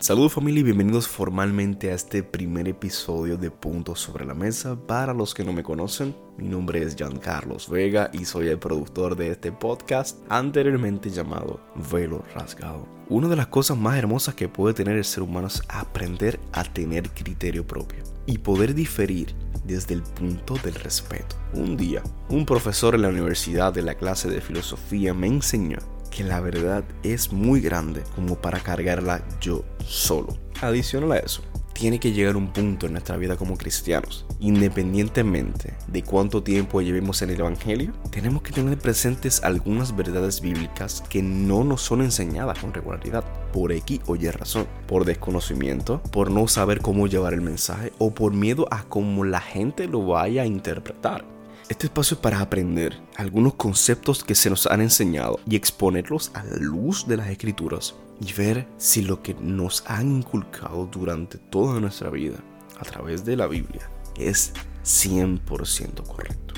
Saludos 0.00 0.34
familia 0.34 0.60
y 0.60 0.62
bienvenidos 0.62 1.08
formalmente 1.08 1.90
a 1.90 1.94
este 1.94 2.22
primer 2.22 2.68
episodio 2.68 3.36
de 3.36 3.50
Puntos 3.50 3.98
sobre 3.98 4.24
la 4.24 4.32
Mesa. 4.32 4.78
Para 4.86 5.12
los 5.12 5.34
que 5.34 5.42
no 5.42 5.52
me 5.52 5.64
conocen, 5.64 6.14
mi 6.36 6.48
nombre 6.48 6.80
es 6.80 6.96
Carlos 7.20 7.68
Vega 7.68 8.08
y 8.12 8.24
soy 8.24 8.46
el 8.46 8.60
productor 8.60 9.16
de 9.16 9.32
este 9.32 9.50
podcast 9.50 10.20
anteriormente 10.28 11.10
llamado 11.10 11.60
Velo 11.90 12.22
Rasgado. 12.32 12.86
Una 13.08 13.26
de 13.26 13.34
las 13.34 13.48
cosas 13.48 13.76
más 13.76 13.98
hermosas 13.98 14.36
que 14.36 14.48
puede 14.48 14.72
tener 14.72 14.96
el 14.96 15.04
ser 15.04 15.24
humano 15.24 15.48
es 15.48 15.64
aprender 15.68 16.38
a 16.52 16.62
tener 16.62 17.10
criterio 17.10 17.66
propio 17.66 18.04
y 18.24 18.38
poder 18.38 18.76
diferir 18.76 19.34
desde 19.64 19.94
el 19.94 20.02
punto 20.04 20.54
del 20.62 20.76
respeto. 20.76 21.34
Un 21.54 21.76
día, 21.76 22.04
un 22.28 22.46
profesor 22.46 22.94
en 22.94 23.02
la 23.02 23.08
universidad 23.08 23.72
de 23.72 23.82
la 23.82 23.96
clase 23.96 24.30
de 24.30 24.40
filosofía 24.40 25.12
me 25.12 25.26
enseñó 25.26 25.78
que 26.10 26.24
la 26.24 26.40
verdad 26.40 26.84
es 27.02 27.32
muy 27.32 27.60
grande 27.60 28.02
como 28.14 28.36
para 28.36 28.60
cargarla 28.60 29.22
yo 29.40 29.64
solo. 29.84 30.36
Adicional 30.60 31.12
a 31.12 31.18
eso, 31.18 31.42
tiene 31.78 32.00
que 32.00 32.10
llegar 32.10 32.36
un 32.36 32.52
punto 32.52 32.86
en 32.86 32.92
nuestra 32.92 33.16
vida 33.16 33.36
como 33.36 33.56
cristianos, 33.56 34.26
independientemente 34.40 35.74
de 35.86 36.02
cuánto 36.02 36.42
tiempo 36.42 36.82
llevemos 36.82 37.22
en 37.22 37.30
el 37.30 37.38
Evangelio, 37.38 37.92
tenemos 38.10 38.42
que 38.42 38.50
tener 38.50 38.76
presentes 38.78 39.44
algunas 39.44 39.94
verdades 39.94 40.40
bíblicas 40.40 41.04
que 41.08 41.22
no 41.22 41.62
nos 41.62 41.82
son 41.82 42.02
enseñadas 42.02 42.58
con 42.58 42.74
regularidad, 42.74 43.22
por 43.52 43.70
X 43.70 44.00
o 44.06 44.16
Y 44.16 44.28
razón, 44.28 44.66
por 44.88 45.04
desconocimiento, 45.04 46.02
por 46.10 46.32
no 46.32 46.48
saber 46.48 46.80
cómo 46.80 47.06
llevar 47.06 47.32
el 47.32 47.42
mensaje 47.42 47.92
o 47.98 48.12
por 48.12 48.32
miedo 48.34 48.66
a 48.72 48.82
cómo 48.82 49.24
la 49.24 49.40
gente 49.40 49.86
lo 49.86 50.04
vaya 50.04 50.42
a 50.42 50.46
interpretar. 50.46 51.37
Este 51.68 51.86
espacio 51.86 52.14
es 52.14 52.20
para 52.22 52.40
aprender 52.40 52.98
algunos 53.16 53.52
conceptos 53.54 54.24
que 54.24 54.34
se 54.34 54.48
nos 54.48 54.66
han 54.66 54.80
enseñado 54.80 55.38
y 55.46 55.54
exponerlos 55.54 56.30
a 56.32 56.42
la 56.42 56.56
luz 56.56 57.06
de 57.06 57.18
las 57.18 57.28
escrituras 57.28 57.94
y 58.22 58.32
ver 58.32 58.66
si 58.78 59.02
lo 59.02 59.22
que 59.22 59.34
nos 59.34 59.84
han 59.86 60.10
inculcado 60.16 60.86
durante 60.86 61.36
toda 61.36 61.78
nuestra 61.78 62.08
vida 62.08 62.38
a 62.80 62.84
través 62.84 63.26
de 63.26 63.36
la 63.36 63.46
Biblia 63.46 63.90
es 64.16 64.54
100% 64.82 66.06
correcto. 66.06 66.54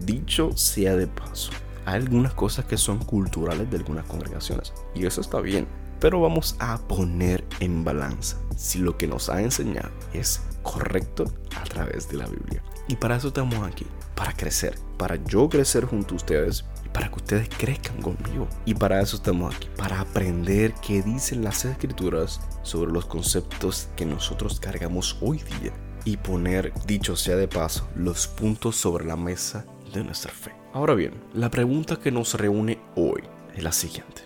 Dicho 0.00 0.56
sea 0.56 0.96
de 0.96 1.08
paso, 1.08 1.52
hay 1.84 1.96
algunas 1.96 2.32
cosas 2.32 2.64
que 2.64 2.78
son 2.78 3.04
culturales 3.04 3.70
de 3.70 3.76
algunas 3.76 4.06
congregaciones 4.06 4.72
y 4.94 5.04
eso 5.04 5.20
está 5.20 5.42
bien, 5.42 5.66
pero 6.00 6.22
vamos 6.22 6.56
a 6.58 6.78
poner 6.78 7.44
en 7.60 7.84
balanza 7.84 8.38
si 8.56 8.78
lo 8.78 8.96
que 8.96 9.08
nos 9.08 9.28
ha 9.28 9.42
enseñado 9.42 9.90
es 10.14 10.40
correcto 10.62 11.30
a 11.54 11.64
través 11.64 12.08
de 12.08 12.16
la 12.16 12.26
Biblia. 12.26 12.62
Y 12.88 12.96
para 12.96 13.16
eso 13.16 13.28
estamos 13.28 13.56
aquí, 13.66 13.86
para 14.14 14.32
crecer, 14.32 14.78
para 14.98 15.16
yo 15.24 15.48
crecer 15.48 15.84
junto 15.84 16.14
a 16.14 16.16
ustedes 16.16 16.64
y 16.84 16.88
para 16.88 17.08
que 17.08 17.16
ustedes 17.16 17.48
crezcan 17.48 18.00
conmigo. 18.00 18.48
Y 18.64 18.74
para 18.74 19.00
eso 19.00 19.16
estamos 19.16 19.54
aquí, 19.54 19.68
para 19.76 20.00
aprender 20.00 20.74
qué 20.86 21.02
dicen 21.02 21.44
las 21.44 21.64
escrituras 21.64 22.40
sobre 22.62 22.92
los 22.92 23.06
conceptos 23.06 23.88
que 23.96 24.06
nosotros 24.06 24.60
cargamos 24.60 25.18
hoy 25.20 25.38
día 25.60 25.72
y 26.04 26.16
poner, 26.16 26.72
dicho 26.86 27.16
sea 27.16 27.36
de 27.36 27.48
paso, 27.48 27.88
los 27.96 28.26
puntos 28.26 28.76
sobre 28.76 29.04
la 29.04 29.16
mesa 29.16 29.64
de 29.92 30.04
nuestra 30.04 30.32
fe. 30.32 30.52
Ahora 30.72 30.94
bien, 30.94 31.14
la 31.32 31.50
pregunta 31.50 31.96
que 31.96 32.10
nos 32.10 32.34
reúne 32.34 32.78
hoy 32.96 33.22
es 33.54 33.62
la 33.62 33.72
siguiente. 33.72 34.22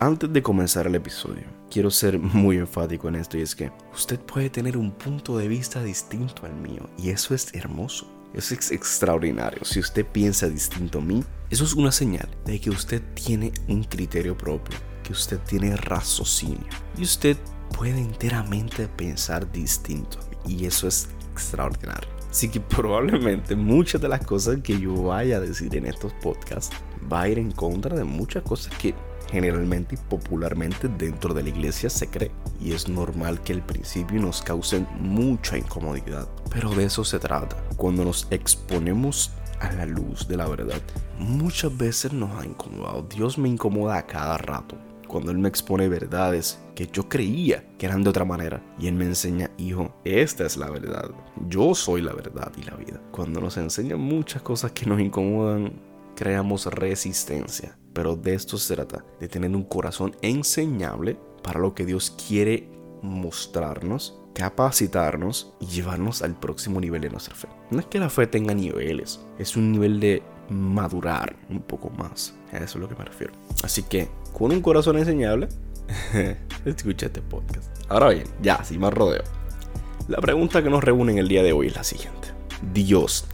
Antes 0.00 0.32
de 0.32 0.42
comenzar 0.42 0.86
el 0.86 0.96
episodio, 0.96 1.44
quiero 1.70 1.90
ser 1.90 2.18
muy 2.18 2.58
enfático 2.58 3.08
en 3.08 3.14
esto 3.14 3.38
y 3.38 3.42
es 3.42 3.54
que 3.54 3.70
usted 3.94 4.18
puede 4.20 4.50
tener 4.50 4.76
un 4.76 4.90
punto 4.90 5.38
de 5.38 5.48
vista 5.48 5.82
distinto 5.82 6.44
al 6.46 6.54
mío 6.54 6.90
y 6.98 7.10
eso 7.10 7.34
es 7.34 7.54
hermoso. 7.54 8.13
Es 8.34 8.50
extraordinario. 8.50 9.64
Si 9.64 9.78
usted 9.78 10.04
piensa 10.04 10.48
distinto 10.48 10.98
a 10.98 11.02
mí, 11.02 11.24
eso 11.50 11.62
es 11.62 11.74
una 11.74 11.92
señal 11.92 12.28
de 12.44 12.60
que 12.60 12.68
usted 12.68 13.00
tiene 13.14 13.52
un 13.68 13.84
criterio 13.84 14.36
propio, 14.36 14.76
que 15.04 15.12
usted 15.12 15.38
tiene 15.38 15.76
raciocinio 15.76 16.66
y 16.98 17.04
usted 17.04 17.36
puede 17.76 18.00
enteramente 18.00 18.88
pensar 18.88 19.50
distinto. 19.52 20.18
Y 20.46 20.66
eso 20.66 20.88
es 20.88 21.08
extraordinario. 21.30 22.08
Así 22.28 22.48
que 22.48 22.58
probablemente 22.58 23.54
muchas 23.54 24.00
de 24.00 24.08
las 24.08 24.26
cosas 24.26 24.58
que 24.64 24.80
yo 24.80 24.94
vaya 24.94 25.36
a 25.36 25.40
decir 25.40 25.76
en 25.76 25.86
estos 25.86 26.12
podcasts 26.14 26.74
va 27.10 27.22
a 27.22 27.28
ir 27.28 27.38
en 27.38 27.52
contra 27.52 27.94
de 27.94 28.02
muchas 28.02 28.42
cosas 28.42 28.76
que 28.76 28.96
generalmente 29.34 29.96
y 29.96 29.98
popularmente 29.98 30.88
dentro 30.88 31.34
de 31.34 31.42
la 31.42 31.48
iglesia 31.48 31.90
se 31.90 32.08
cree. 32.08 32.30
Y 32.60 32.72
es 32.72 32.88
normal 32.88 33.42
que 33.42 33.52
al 33.52 33.66
principio 33.66 34.20
nos 34.20 34.40
causen 34.40 34.86
mucha 35.00 35.58
incomodidad. 35.58 36.28
Pero 36.50 36.70
de 36.70 36.84
eso 36.84 37.04
se 37.04 37.18
trata. 37.18 37.56
Cuando 37.76 38.04
nos 38.04 38.28
exponemos 38.30 39.32
a 39.60 39.72
la 39.72 39.86
luz 39.86 40.28
de 40.28 40.36
la 40.36 40.46
verdad, 40.46 40.80
muchas 41.18 41.76
veces 41.76 42.12
nos 42.12 42.30
ha 42.40 42.46
incomodado. 42.46 43.02
Dios 43.02 43.36
me 43.36 43.48
incomoda 43.48 43.98
a 43.98 44.06
cada 44.06 44.38
rato. 44.38 44.78
Cuando 45.08 45.32
Él 45.32 45.38
me 45.38 45.48
expone 45.48 45.88
verdades 45.88 46.60
que 46.76 46.86
yo 46.86 47.08
creía 47.08 47.64
que 47.76 47.86
eran 47.86 48.04
de 48.04 48.10
otra 48.10 48.24
manera. 48.24 48.62
Y 48.78 48.86
Él 48.86 48.94
me 48.94 49.04
enseña, 49.04 49.50
hijo, 49.58 49.94
esta 50.04 50.46
es 50.46 50.56
la 50.56 50.70
verdad. 50.70 51.10
Yo 51.48 51.74
soy 51.74 52.02
la 52.02 52.12
verdad 52.12 52.52
y 52.56 52.62
la 52.62 52.76
vida. 52.76 53.00
Cuando 53.10 53.40
nos 53.40 53.56
enseña 53.56 53.96
muchas 53.96 54.42
cosas 54.42 54.70
que 54.70 54.86
nos 54.86 55.00
incomodan, 55.00 55.72
creamos 56.14 56.66
resistencia. 56.66 57.76
Pero 57.94 58.16
de 58.16 58.34
esto 58.34 58.58
se 58.58 58.74
trata, 58.74 59.04
de 59.20 59.28
tener 59.28 59.54
un 59.54 59.64
corazón 59.64 60.16
enseñable 60.20 61.16
para 61.42 61.60
lo 61.60 61.74
que 61.74 61.86
Dios 61.86 62.14
quiere 62.28 62.68
mostrarnos, 63.02 64.18
capacitarnos 64.34 65.54
y 65.60 65.66
llevarnos 65.66 66.22
al 66.22 66.38
próximo 66.38 66.80
nivel 66.80 67.02
de 67.02 67.10
nuestra 67.10 67.34
fe. 67.34 67.48
No 67.70 67.78
es 67.78 67.86
que 67.86 68.00
la 68.00 68.10
fe 68.10 68.26
tenga 68.26 68.52
niveles, 68.52 69.20
es 69.38 69.56
un 69.56 69.72
nivel 69.72 70.00
de 70.00 70.22
madurar 70.50 71.36
un 71.48 71.60
poco 71.60 71.90
más. 71.90 72.34
A 72.52 72.56
eso 72.56 72.64
es 72.64 72.76
lo 72.76 72.88
que 72.88 72.96
me 72.96 73.04
refiero. 73.04 73.32
Así 73.62 73.82
que, 73.84 74.08
con 74.32 74.50
un 74.50 74.60
corazón 74.60 74.98
enseñable, 74.98 75.48
escucha 76.64 77.06
este 77.06 77.22
podcast. 77.22 77.70
Ahora 77.88 78.10
bien, 78.10 78.24
ya, 78.42 78.62
sin 78.64 78.80
más 78.80 78.92
rodeo. 78.92 79.22
La 80.08 80.18
pregunta 80.18 80.62
que 80.62 80.70
nos 80.70 80.84
reúne 80.84 81.12
en 81.12 81.18
el 81.18 81.28
día 81.28 81.42
de 81.42 81.52
hoy 81.52 81.68
es 81.68 81.76
la 81.76 81.84
siguiente. 81.84 82.28
¿Dios 82.72 83.26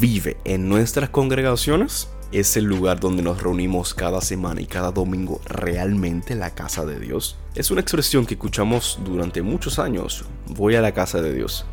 vive 0.00 0.38
en 0.44 0.68
nuestras 0.68 1.10
congregaciones? 1.10 2.08
Es 2.32 2.56
el 2.56 2.64
lugar 2.64 3.00
donde 3.00 3.22
nos 3.22 3.42
reunimos 3.42 3.94
cada 3.94 4.20
semana 4.20 4.60
y 4.60 4.66
cada 4.66 4.90
domingo 4.90 5.40
realmente 5.44 6.34
la 6.34 6.54
casa 6.54 6.84
de 6.84 6.98
Dios? 6.98 7.36
Es 7.54 7.70
una 7.70 7.80
expresión 7.80 8.26
que 8.26 8.34
escuchamos 8.34 8.98
durante 9.04 9.42
muchos 9.42 9.78
años. 9.78 10.24
Voy 10.48 10.74
a 10.74 10.80
la 10.80 10.92
casa 10.92 11.22
de 11.22 11.32
Dios. 11.34 11.66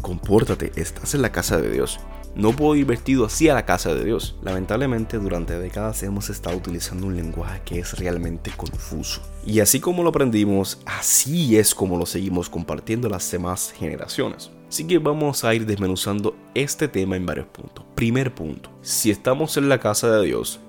Compórtate, 0.00 0.72
estás 0.76 1.14
en 1.14 1.22
la 1.22 1.32
casa 1.32 1.58
de 1.58 1.70
Dios. 1.70 2.00
No 2.34 2.52
puedo 2.52 2.74
ir 2.76 2.86
vestido 2.86 3.26
así 3.26 3.50
a 3.50 3.54
la 3.54 3.66
casa 3.66 3.94
de 3.94 4.04
Dios. 4.04 4.36
Lamentablemente 4.42 5.18
durante 5.18 5.58
décadas 5.58 6.02
hemos 6.02 6.30
estado 6.30 6.56
utilizando 6.56 7.06
un 7.06 7.16
lenguaje 7.16 7.60
que 7.64 7.78
es 7.80 7.98
realmente 7.98 8.50
confuso. 8.56 9.20
Y 9.44 9.60
así 9.60 9.80
como 9.80 10.02
lo 10.02 10.08
aprendimos, 10.08 10.80
así 10.86 11.58
es 11.58 11.74
como 11.74 11.98
lo 11.98 12.06
seguimos 12.06 12.48
compartiendo 12.48 13.10
las 13.10 13.30
demás 13.30 13.74
generaciones. 13.76 14.50
Así 14.72 14.86
que 14.86 14.96
vamos 14.96 15.44
a 15.44 15.54
ir 15.54 15.66
desmenuzando 15.66 16.34
este 16.54 16.88
tema 16.88 17.14
en 17.14 17.26
varios 17.26 17.46
puntos. 17.48 17.84
Primer 17.94 18.34
punto, 18.34 18.70
si 18.80 19.10
estamos 19.10 19.58
en 19.58 19.68
la 19.68 19.78
casa 19.78 20.10
de 20.10 20.24
Dios, 20.24 20.60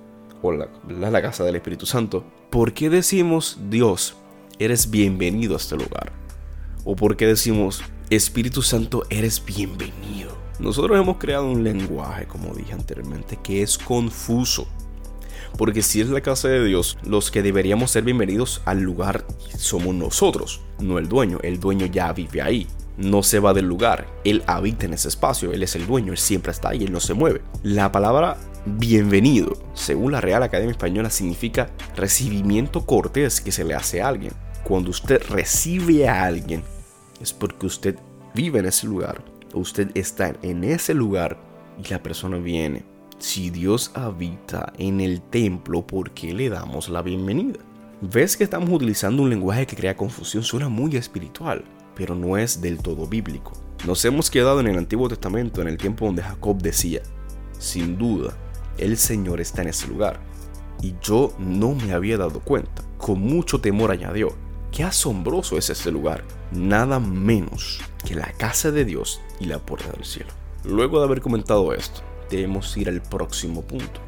o 0.42 0.52
la, 0.52 0.68
la 0.90 1.22
casa 1.22 1.46
del 1.46 1.56
Espíritu 1.56 1.86
Santo, 1.86 2.26
¿por 2.50 2.74
qué 2.74 2.90
decimos 2.90 3.60
Dios, 3.70 4.18
eres 4.60 4.90
bienvenido 4.90 5.54
a 5.54 5.58
este 5.58 5.78
lugar? 5.78 6.12
¿O 6.84 6.98
por 6.98 7.16
qué 7.16 7.28
decimos 7.28 7.82
Espíritu 8.10 8.62
Santo, 8.62 9.06
eres 9.10 9.42
bienvenido? 9.46 10.38
Nosotros 10.60 11.00
hemos 11.00 11.16
creado 11.16 11.50
un 11.50 11.64
lenguaje, 11.64 12.28
como 12.28 12.54
dije 12.54 12.74
anteriormente, 12.74 13.40
que 13.42 13.62
es 13.62 13.78
confuso. 13.78 14.68
Porque 15.58 15.82
si 15.82 16.02
es 16.02 16.10
la 16.10 16.20
casa 16.20 16.50
de 16.50 16.66
Dios, 16.66 16.98
los 17.04 17.32
que 17.32 17.42
deberíamos 17.42 17.92
ser 17.92 18.04
bienvenidos 18.04 18.64
al 18.66 18.82
lugar 18.82 19.26
somos 19.58 19.96
nosotros, 19.96 20.60
no 20.78 20.98
el 20.98 21.08
dueño. 21.08 21.40
El 21.42 21.62
dueño 21.62 21.86
ya 21.86 22.12
vive 22.12 22.42
ahí 22.42 22.68
no 22.98 23.24
se 23.24 23.40
va 23.40 23.54
del 23.54 23.66
lugar, 23.66 24.08
él 24.24 24.44
habita 24.48 24.86
en 24.86 24.94
ese 24.94 25.08
espacio, 25.08 25.52
él 25.52 25.64
es 25.64 25.76
el 25.76 25.88
dueño, 25.88 26.12
él 26.12 26.18
siempre 26.18 26.52
está 26.52 26.70
ahí, 26.70 26.84
él 26.84 26.92
no 26.92 27.00
se 27.00 27.14
mueve. 27.14 27.42
La 27.64 27.92
palabra 27.92 28.38
bienvenido, 28.66 29.58
según 29.74 30.12
la 30.12 30.22
Real 30.22 30.44
Academia 30.44 30.72
Española, 30.72 31.10
significa 31.10 31.70
recibimiento 31.96 32.86
cortés 32.86 33.42
que 33.42 33.52
se 33.52 33.64
le 33.64 33.74
hace 33.74 34.02
a 34.02 34.08
alguien. 34.08 34.34
Cuando 34.64 34.92
usted 34.92 35.22
recibe 35.30 36.08
a 36.08 36.24
alguien, 36.24 36.64
es 37.20 37.34
porque 37.34 37.66
usted 37.66 37.98
vive 38.34 38.60
en 38.60 38.66
ese 38.66 38.88
lugar, 38.88 39.24
usted 39.54 39.92
está 39.96 40.34
en 40.42 40.64
ese 40.64 40.94
lugar 40.94 41.38
y 41.84 41.90
la 41.90 42.02
persona 42.02 42.38
viene. 42.38 42.84
Si 43.18 43.50
Dios 43.50 43.92
habita 43.94 44.74
en 44.78 45.00
el 45.00 45.22
templo, 45.22 45.86
¿por 45.86 46.12
qué 46.12 46.34
le 46.34 46.50
damos 46.50 46.90
la 46.90 47.02
bienvenida? 47.02 47.60
¿Ves 48.02 48.36
que 48.36 48.44
estamos 48.44 48.70
utilizando 48.70 49.24
un 49.24 49.30
lenguaje 49.30 49.66
que 49.66 49.78
crea 49.78 49.96
confusión? 49.96 50.44
Suena 50.44 50.68
muy 50.68 50.98
espiritual 50.98 51.64
pero 51.96 52.16
no 52.16 52.38
es 52.38 52.62
del 52.62 52.80
todo 52.80 53.08
bíblico. 53.08 53.54
Nos 53.86 54.04
hemos 54.06 54.30
quedado 54.30 54.60
en 54.60 54.68
el 54.68 54.78
Antiguo 54.78 55.10
Testamento 55.10 55.62
en 55.62 55.68
el 55.68 55.78
tiempo 55.78 56.06
donde 56.06 56.24
Jacob 56.24 56.62
decía, 56.62 57.02
sin 57.60 57.98
duda, 57.98 58.34
el 58.78 58.98
Señor 58.98 59.42
está 59.42 59.62
en 59.62 59.70
ese 59.70 59.88
lugar. 59.88 60.20
Y 60.82 60.96
yo 61.02 61.34
no 61.38 61.76
me 61.76 61.94
había 61.94 62.18
dado 62.18 62.40
cuenta. 62.40 62.84
Con 62.98 63.20
mucho 63.20 63.60
temor 63.60 63.92
añadió, 63.92 64.34
qué 64.72 64.84
asombroso 64.84 65.58
es 65.58 65.70
ese 65.70 65.92
lugar. 65.92 66.24
Nada 66.52 67.00
menos 67.00 67.82
que 68.06 68.16
la 68.16 68.32
casa 68.34 68.72
de 68.72 68.86
Dios 68.86 69.22
y 69.40 69.46
la 69.46 69.60
puerta 69.60 69.92
del 69.92 70.06
cielo. 70.06 70.30
Luego 70.64 71.00
de 71.00 71.06
haber 71.06 71.22
comentado 71.22 71.74
esto, 71.74 72.02
debemos 72.30 72.76
ir 72.78 72.90
al 72.90 73.02
próximo 73.02 73.62
punto. 73.62 74.02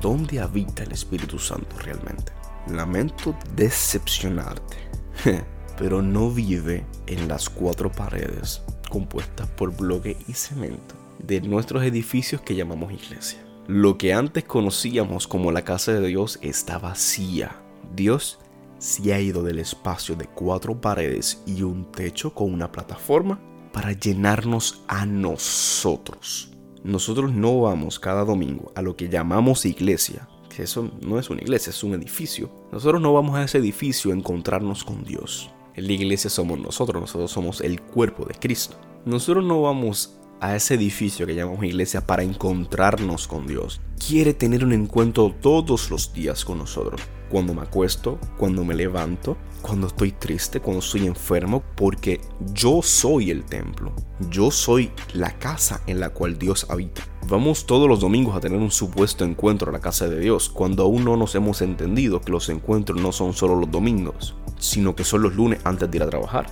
¿Dónde 0.00 0.40
habita 0.40 0.82
el 0.82 0.92
Espíritu 0.92 1.38
Santo 1.38 1.76
realmente? 1.78 2.32
Lamento 2.68 3.36
decepcionarte. 3.54 4.76
pero 5.76 6.02
no 6.02 6.30
vive 6.30 6.84
en 7.06 7.28
las 7.28 7.48
cuatro 7.48 7.90
paredes 7.90 8.62
compuestas 8.90 9.48
por 9.48 9.76
bloque 9.76 10.16
y 10.28 10.32
cemento 10.34 10.94
de 11.18 11.40
nuestros 11.40 11.82
edificios 11.82 12.40
que 12.42 12.54
llamamos 12.54 12.92
iglesia. 12.92 13.42
Lo 13.66 13.96
que 13.96 14.12
antes 14.12 14.44
conocíamos 14.44 15.26
como 15.28 15.52
la 15.52 15.62
casa 15.62 15.92
de 15.92 16.06
Dios 16.06 16.38
está 16.42 16.78
vacía. 16.78 17.56
Dios 17.94 18.38
se 18.78 19.14
ha 19.14 19.20
ido 19.20 19.42
del 19.42 19.60
espacio 19.60 20.16
de 20.16 20.26
cuatro 20.26 20.80
paredes 20.80 21.42
y 21.46 21.62
un 21.62 21.90
techo 21.92 22.34
con 22.34 22.52
una 22.52 22.72
plataforma 22.72 23.40
para 23.72 23.92
llenarnos 23.92 24.82
a 24.88 25.06
nosotros. 25.06 26.50
Nosotros 26.82 27.32
no 27.32 27.60
vamos 27.60 28.00
cada 28.00 28.24
domingo 28.24 28.72
a 28.74 28.82
lo 28.82 28.96
que 28.96 29.08
llamamos 29.08 29.64
iglesia, 29.64 30.28
que 30.54 30.64
eso 30.64 30.90
no 31.00 31.18
es 31.20 31.30
una 31.30 31.40
iglesia, 31.40 31.70
es 31.70 31.84
un 31.84 31.94
edificio. 31.94 32.50
Nosotros 32.72 33.00
no 33.00 33.12
vamos 33.12 33.36
a 33.36 33.44
ese 33.44 33.58
edificio 33.58 34.10
a 34.10 34.14
encontrarnos 34.14 34.82
con 34.82 35.04
Dios. 35.04 35.50
La 35.74 35.92
iglesia 35.92 36.28
somos 36.28 36.58
nosotros, 36.58 37.00
nosotros 37.00 37.30
somos 37.30 37.62
el 37.62 37.80
cuerpo 37.80 38.26
de 38.26 38.34
Cristo. 38.34 38.76
Nosotros 39.06 39.42
no 39.42 39.62
vamos 39.62 40.18
a 40.42 40.54
ese 40.54 40.74
edificio 40.74 41.26
que 41.26 41.34
llamamos 41.34 41.64
iglesia 41.64 42.06
para 42.06 42.22
encontrarnos 42.22 43.26
con 43.26 43.46
Dios. 43.46 43.80
Quiere 44.06 44.34
tener 44.34 44.64
un 44.64 44.72
encuentro 44.72 45.34
todos 45.40 45.90
los 45.90 46.12
días 46.12 46.44
con 46.44 46.58
nosotros. 46.58 47.00
Cuando 47.30 47.54
me 47.54 47.62
acuesto, 47.62 48.18
cuando 48.36 48.64
me 48.64 48.74
levanto, 48.74 49.38
cuando 49.62 49.86
estoy 49.86 50.12
triste, 50.12 50.60
cuando 50.60 50.80
estoy 50.80 51.06
enfermo, 51.06 51.62
porque 51.74 52.20
yo 52.52 52.82
soy 52.82 53.30
el 53.30 53.44
templo. 53.44 53.94
Yo 54.28 54.50
soy 54.50 54.90
la 55.14 55.38
casa 55.38 55.80
en 55.86 56.00
la 56.00 56.10
cual 56.10 56.38
Dios 56.38 56.66
habita. 56.68 57.02
Vamos 57.28 57.64
todos 57.64 57.88
los 57.88 58.00
domingos 58.00 58.36
a 58.36 58.40
tener 58.40 58.58
un 58.58 58.70
supuesto 58.70 59.24
encuentro 59.24 59.70
a 59.70 59.72
la 59.72 59.80
casa 59.80 60.06
de 60.08 60.20
Dios, 60.20 60.50
cuando 60.50 60.82
aún 60.82 61.04
no 61.04 61.16
nos 61.16 61.34
hemos 61.34 61.62
entendido 61.62 62.20
que 62.20 62.32
los 62.32 62.50
encuentros 62.50 63.00
no 63.00 63.12
son 63.12 63.32
solo 63.32 63.54
los 63.54 63.70
domingos, 63.70 64.34
sino 64.62 64.94
que 64.94 65.02
son 65.02 65.22
los 65.22 65.34
lunes 65.34 65.60
antes 65.64 65.90
de 65.90 65.96
ir 65.96 66.02
a 66.04 66.08
trabajar, 66.08 66.46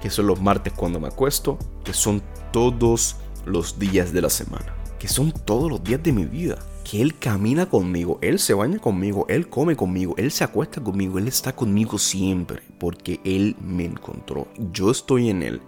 que 0.00 0.08
son 0.08 0.28
los 0.28 0.40
martes 0.40 0.72
cuando 0.72 1.00
me 1.00 1.08
acuesto, 1.08 1.58
que 1.84 1.92
son 1.92 2.22
todos 2.52 3.16
los 3.44 3.78
días 3.78 4.12
de 4.12 4.22
la 4.22 4.30
semana, 4.30 4.72
que 5.00 5.08
son 5.08 5.32
todos 5.32 5.68
los 5.68 5.82
días 5.82 6.00
de 6.00 6.12
mi 6.12 6.24
vida, 6.26 6.58
que 6.88 7.02
Él 7.02 7.18
camina 7.18 7.66
conmigo, 7.66 8.18
Él 8.22 8.38
se 8.38 8.54
baña 8.54 8.78
conmigo, 8.78 9.26
Él 9.28 9.48
come 9.48 9.74
conmigo, 9.74 10.14
Él 10.16 10.30
se 10.30 10.44
acuesta 10.44 10.80
conmigo, 10.80 11.18
Él 11.18 11.26
está 11.26 11.54
conmigo 11.54 11.98
siempre, 11.98 12.62
porque 12.78 13.20
Él 13.24 13.56
me 13.60 13.84
encontró. 13.84 14.46
Yo 14.72 14.92
estoy 14.92 15.28
en 15.28 15.42
Él 15.42 15.60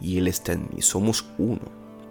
y 0.00 0.18
Él 0.18 0.26
está 0.26 0.54
en 0.54 0.68
mí, 0.74 0.82
somos 0.82 1.24
uno. 1.38 1.62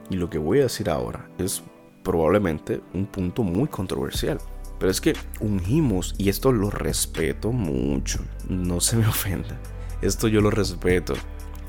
Y 0.10 0.16
lo 0.16 0.30
que 0.30 0.38
voy 0.38 0.60
a 0.60 0.64
decir 0.64 0.90
ahora 0.90 1.30
es 1.38 1.62
probablemente 2.02 2.82
un 2.94 3.06
punto 3.06 3.44
muy 3.44 3.68
controversial. 3.68 4.40
Pero 4.80 4.92
es 4.92 5.02
que 5.02 5.14
ungimos, 5.42 6.16
y 6.18 6.30
esto 6.30 6.52
lo 6.52 6.70
respeto 6.70 7.52
mucho, 7.52 8.20
no 8.48 8.80
se 8.80 8.96
me 8.96 9.08
ofenda. 9.08 9.60
Esto 10.02 10.28
yo 10.28 10.42
lo 10.42 10.50
respeto 10.50 11.14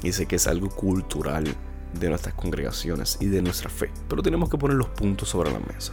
y 0.02 0.12
sé 0.12 0.26
que 0.26 0.36
es 0.36 0.46
algo 0.46 0.68
cultural 0.68 1.44
de 1.98 2.08
nuestras 2.08 2.34
congregaciones 2.34 3.18
y 3.20 3.26
de 3.26 3.42
nuestra 3.42 3.68
fe. 3.68 3.90
Pero 4.08 4.22
tenemos 4.22 4.48
que 4.48 4.56
poner 4.56 4.76
los 4.76 4.88
puntos 4.88 5.28
sobre 5.28 5.50
la 5.50 5.58
mesa. 5.58 5.92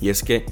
Y 0.00 0.08
es 0.08 0.22
que 0.22 0.46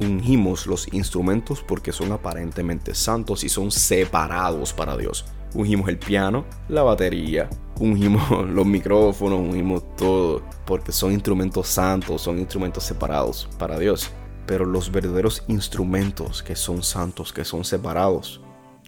ungimos 0.00 0.66
los 0.66 0.92
instrumentos 0.92 1.62
porque 1.66 1.92
son 1.92 2.12
aparentemente 2.12 2.94
santos 2.94 3.44
y 3.44 3.48
son 3.48 3.70
separados 3.70 4.72
para 4.72 4.96
Dios. 4.96 5.24
Ungimos 5.54 5.88
el 5.88 5.98
piano, 5.98 6.44
la 6.68 6.82
batería, 6.82 7.48
ungimos 7.80 8.48
los 8.48 8.66
micrófonos, 8.66 9.40
ungimos 9.40 9.96
todo, 9.96 10.42
porque 10.64 10.92
son 10.92 11.12
instrumentos 11.12 11.66
santos, 11.66 12.22
son 12.22 12.38
instrumentos 12.38 12.84
separados 12.84 13.48
para 13.58 13.78
Dios. 13.78 14.10
Pero 14.46 14.64
los 14.64 14.92
verdaderos 14.92 15.42
instrumentos 15.48 16.42
que 16.42 16.56
son 16.56 16.82
santos, 16.82 17.32
que 17.32 17.44
son 17.44 17.64
separados, 17.64 18.40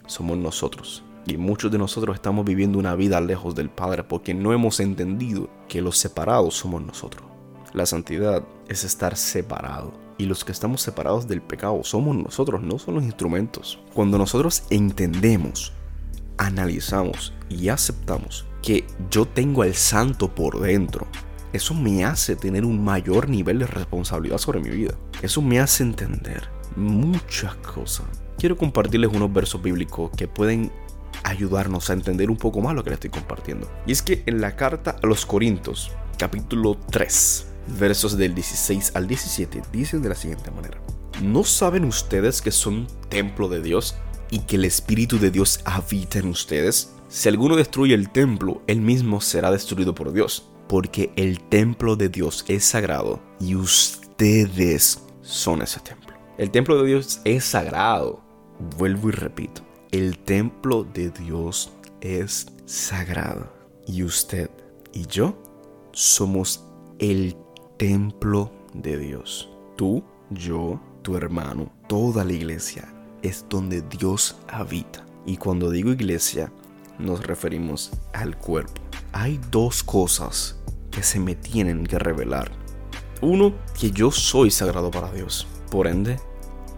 somos 0.06 0.38
nosotros. 0.38 1.02
Y 1.26 1.37
muchos 1.37 1.70
de 1.70 1.78
nosotros 1.78 2.14
estamos 2.14 2.44
viviendo 2.44 2.78
una 2.78 2.94
vida 2.94 3.20
lejos 3.20 3.55
del 3.55 3.69
Padre 3.69 4.05
porque 4.05 4.32
no 4.34 4.52
hemos 4.52 4.81
entendido 4.81 5.50
que 5.69 5.82
los 5.82 5.99
separados 5.99 6.55
somos 6.55 6.82
nosotros. 6.82 7.25
La 7.75 7.84
santidad 7.84 8.44
es 8.69 8.84
estar 8.84 9.16
separado. 9.16 9.93
Y 10.16 10.26
los 10.26 10.44
que 10.44 10.52
estamos 10.52 10.81
separados 10.81 11.28
del 11.28 11.43
pecado 11.43 11.84
somos 11.84 12.16
nosotros, 12.16 12.62
no 12.62 12.78
son 12.78 12.94
los 12.94 13.04
instrumentos. 13.04 13.78
Cuando 13.94 14.19
nosotros 14.19 14.64
entendemos, 14.70 15.72
analizamos 16.38 17.34
y 17.49 17.69
aceptamos 17.69 18.46
que 18.62 18.84
yo 19.11 19.26
tengo 19.26 19.62
al 19.62 19.75
santo 19.75 20.34
por 20.34 20.61
dentro, 20.61 21.06
eso 21.52 21.74
me 21.74 22.04
hace 22.04 22.36
tener 22.36 22.64
un 22.64 22.84
mayor 22.84 23.28
nivel 23.28 23.58
de 23.60 23.66
responsabilidad 23.66 24.38
sobre 24.38 24.60
mi 24.60 24.70
vida. 24.70 24.94
Eso 25.22 25.40
me 25.42 25.60
hace 25.60 25.82
entender 25.82 26.48
muchas 26.76 27.54
cosas. 27.56 28.06
Quiero 28.38 28.56
compartirles 28.56 29.10
unos 29.12 29.32
versos 29.32 29.62
bíblicos 29.62 30.10
que 30.16 30.28
pueden 30.28 30.70
ayudarnos 31.24 31.90
a 31.90 31.94
entender 31.94 32.30
un 32.30 32.36
poco 32.36 32.60
más 32.60 32.74
lo 32.74 32.84
que 32.84 32.90
le 32.90 32.94
estoy 32.94 33.10
compartiendo. 33.10 33.70
Y 33.86 33.92
es 33.92 34.02
que 34.02 34.22
en 34.26 34.40
la 34.40 34.56
carta 34.56 34.96
a 35.02 35.06
los 35.06 35.26
Corintios, 35.26 35.90
capítulo 36.18 36.76
3, 36.90 37.46
versos 37.78 38.16
del 38.16 38.34
16 38.34 38.92
al 38.94 39.06
17, 39.06 39.62
dicen 39.72 40.02
de 40.02 40.08
la 40.10 40.14
siguiente 40.14 40.50
manera. 40.50 40.78
¿No 41.22 41.44
saben 41.44 41.84
ustedes 41.84 42.40
que 42.40 42.52
son 42.52 42.86
templo 43.08 43.48
de 43.48 43.60
Dios 43.60 43.96
y 44.30 44.40
que 44.40 44.56
el 44.56 44.64
Espíritu 44.64 45.18
de 45.18 45.30
Dios 45.30 45.60
habita 45.64 46.18
en 46.18 46.28
ustedes? 46.28 46.92
Si 47.08 47.28
alguno 47.28 47.56
destruye 47.56 47.94
el 47.94 48.10
templo, 48.10 48.62
él 48.66 48.80
mismo 48.80 49.20
será 49.20 49.50
destruido 49.50 49.94
por 49.94 50.12
Dios, 50.12 50.50
porque 50.68 51.10
el 51.16 51.40
templo 51.40 51.96
de 51.96 52.08
Dios 52.08 52.44
es 52.48 52.64
sagrado 52.64 53.20
y 53.40 53.56
ustedes 53.56 55.02
son 55.22 55.62
ese 55.62 55.80
templo. 55.80 56.14
El 56.36 56.50
templo 56.50 56.80
de 56.80 56.86
Dios 56.86 57.20
es 57.24 57.44
sagrado. 57.44 58.22
Vuelvo 58.76 59.08
y 59.08 59.12
repito, 59.12 59.62
el 59.90 60.18
templo 60.18 60.84
de 60.84 61.10
Dios 61.10 61.72
es 62.00 62.46
sagrado 62.66 63.52
y 63.86 64.02
usted 64.02 64.50
y 64.92 65.06
yo 65.06 65.36
somos 65.92 66.64
el 66.98 67.36
templo 67.76 68.52
de 68.74 68.98
Dios. 68.98 69.48
Tú, 69.76 70.04
yo, 70.30 70.80
tu 71.02 71.16
hermano, 71.16 71.72
toda 71.88 72.24
la 72.24 72.32
iglesia 72.32 72.92
es 73.22 73.44
donde 73.48 73.82
Dios 73.82 74.36
habita. 74.48 75.04
Y 75.24 75.36
cuando 75.36 75.70
digo 75.70 75.92
iglesia, 75.92 76.52
nos 76.98 77.24
referimos 77.24 77.90
al 78.12 78.36
cuerpo. 78.36 78.80
Hay 79.12 79.40
dos 79.50 79.82
cosas 79.82 80.57
que 80.90 81.02
se 81.02 81.20
me 81.20 81.35
tienen 81.35 81.87
que 81.87 81.99
revelar. 81.99 82.50
Uno, 83.20 83.55
que 83.79 83.90
yo 83.90 84.11
soy 84.11 84.50
sagrado 84.50 84.90
para 84.90 85.11
Dios. 85.11 85.46
Por 85.70 85.87
ende, 85.87 86.19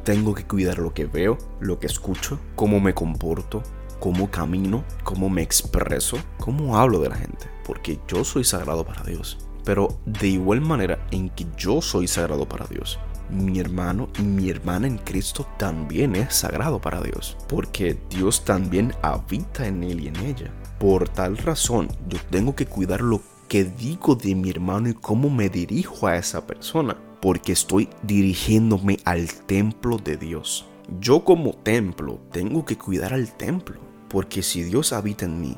tengo 0.04 0.34
que 0.34 0.46
cuidar 0.46 0.78
lo 0.78 0.94
que 0.94 1.06
veo, 1.06 1.38
lo 1.60 1.78
que 1.78 1.86
escucho, 1.86 2.38
cómo 2.56 2.80
me 2.80 2.94
comporto, 2.94 3.62
cómo 4.00 4.30
camino, 4.30 4.84
cómo 5.04 5.28
me 5.28 5.42
expreso, 5.42 6.16
cómo 6.38 6.76
hablo 6.78 7.00
de 7.00 7.10
la 7.10 7.16
gente, 7.16 7.46
porque 7.64 8.00
yo 8.08 8.24
soy 8.24 8.44
sagrado 8.44 8.84
para 8.84 9.04
Dios. 9.04 9.38
Pero 9.64 10.00
de 10.06 10.28
igual 10.28 10.62
manera 10.62 11.06
en 11.10 11.28
que 11.28 11.46
yo 11.56 11.82
soy 11.82 12.08
sagrado 12.08 12.48
para 12.48 12.66
Dios, 12.66 12.98
mi 13.30 13.60
hermano 13.60 14.08
y 14.18 14.22
mi 14.22 14.50
hermana 14.50 14.86
en 14.86 14.98
Cristo 14.98 15.46
también 15.58 16.16
es 16.16 16.34
sagrado 16.34 16.80
para 16.80 17.00
Dios, 17.00 17.36
porque 17.48 17.96
Dios 18.08 18.44
también 18.44 18.94
habita 19.02 19.66
en 19.66 19.84
él 19.84 20.00
y 20.00 20.08
en 20.08 20.16
ella. 20.16 20.50
Por 20.78 21.08
tal 21.08 21.36
razón, 21.36 21.88
yo 22.08 22.18
tengo 22.30 22.56
que 22.56 22.66
cuidar 22.66 23.02
lo 23.02 23.20
que 23.50 23.64
digo 23.64 24.14
de 24.14 24.36
mi 24.36 24.48
hermano 24.48 24.90
y 24.90 24.94
cómo 24.94 25.28
me 25.28 25.48
dirijo 25.48 26.06
a 26.06 26.16
esa 26.16 26.46
persona 26.46 26.96
porque 27.20 27.50
estoy 27.50 27.88
dirigiéndome 28.04 28.98
al 29.04 29.26
templo 29.26 29.96
de 29.96 30.16
Dios. 30.16 30.66
Yo 31.00 31.24
como 31.24 31.54
templo 31.54 32.20
tengo 32.30 32.64
que 32.64 32.78
cuidar 32.78 33.12
al 33.12 33.36
templo, 33.36 33.80
porque 34.08 34.44
si 34.44 34.62
Dios 34.62 34.92
habita 34.92 35.24
en 35.24 35.40
mí, 35.40 35.56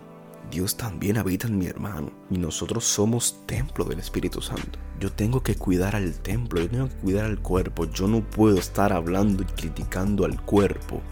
Dios 0.50 0.78
también 0.78 1.18
habita 1.18 1.48
en 1.48 1.58
mi 1.58 1.66
hermano 1.66 2.10
y 2.30 2.38
nosotros 2.38 2.84
somos 2.84 3.44
templo 3.44 3.84
del 3.84 3.98
Espíritu 3.98 4.40
Santo. 4.40 4.78
Yo 4.98 5.12
tengo 5.12 5.42
que 5.42 5.56
cuidar 5.56 5.94
al 5.94 6.14
templo, 6.14 6.62
yo 6.62 6.70
tengo 6.70 6.88
que 6.88 6.96
cuidar 6.96 7.26
al 7.26 7.42
cuerpo. 7.42 7.84
Yo 7.84 8.08
no 8.08 8.22
puedo 8.22 8.56
estar 8.56 8.94
hablando 8.94 9.42
y 9.42 9.46
criticando 9.46 10.24
al 10.24 10.40
cuerpo 10.42 11.02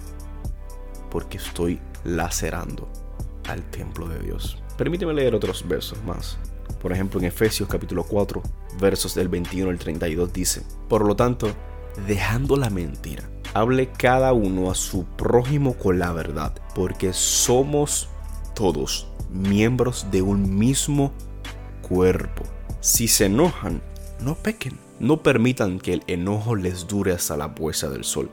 porque 1.10 1.36
estoy 1.36 1.78
lacerando 2.04 2.88
al 3.48 3.62
templo 3.70 4.08
de 4.08 4.18
Dios. 4.20 4.56
Permíteme 4.78 5.12
leer 5.12 5.34
otros 5.34 5.68
versos 5.68 6.02
más. 6.04 6.38
Por 6.80 6.92
ejemplo, 6.92 7.20
en 7.20 7.26
Efesios 7.26 7.68
capítulo 7.68 8.04
4, 8.04 8.42
versos 8.80 9.14
del 9.14 9.28
21 9.28 9.70
al 9.70 9.78
32 9.78 10.32
dice, 10.32 10.62
Por 10.88 11.04
lo 11.04 11.16
tanto, 11.16 11.48
dejando 12.06 12.56
la 12.56 12.70
mentira, 12.70 13.28
hable 13.54 13.90
cada 13.90 14.32
uno 14.32 14.70
a 14.70 14.74
su 14.74 15.04
prójimo 15.04 15.74
con 15.74 15.98
la 15.98 16.12
verdad, 16.12 16.54
porque 16.74 17.12
somos 17.12 18.08
todos 18.54 19.08
miembros 19.30 20.06
de 20.10 20.22
un 20.22 20.58
mismo 20.58 21.12
cuerpo. 21.82 22.44
Si 22.80 23.08
se 23.08 23.26
enojan, 23.26 23.82
no 24.20 24.34
pequen. 24.34 24.78
No 24.98 25.22
permitan 25.22 25.78
que 25.78 25.94
el 25.94 26.02
enojo 26.08 26.56
les 26.56 26.86
dure 26.86 27.12
hasta 27.12 27.34
la 27.34 27.54
puesta 27.54 27.88
del 27.88 28.04
sol, 28.04 28.30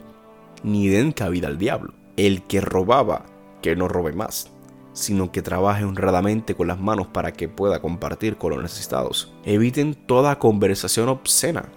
ni 0.64 0.90
den 0.90 1.14
cabida 1.14 1.48
al 1.48 1.58
diablo. 1.58 1.94
El 2.18 2.44
que 2.44 2.60
robaba, 2.60 3.26
que 3.62 3.78
no 3.78 3.88
robe 3.88 4.12
más 4.12 4.52
sino 4.98 5.32
que 5.32 5.44
trabaje 5.44 5.86
honradamente 5.86 6.56
con 6.56 6.68
las 6.68 6.80
manos 6.80 7.08
para 7.08 7.32
que 7.32 7.48
pueda 7.48 7.80
compartir 7.80 8.38
con 8.38 8.52
los 8.52 8.62
necesitados. 8.62 9.32
Eviten 9.46 9.94
toda 9.94 10.40
conversación 10.40 11.08
obscena. 11.08 11.70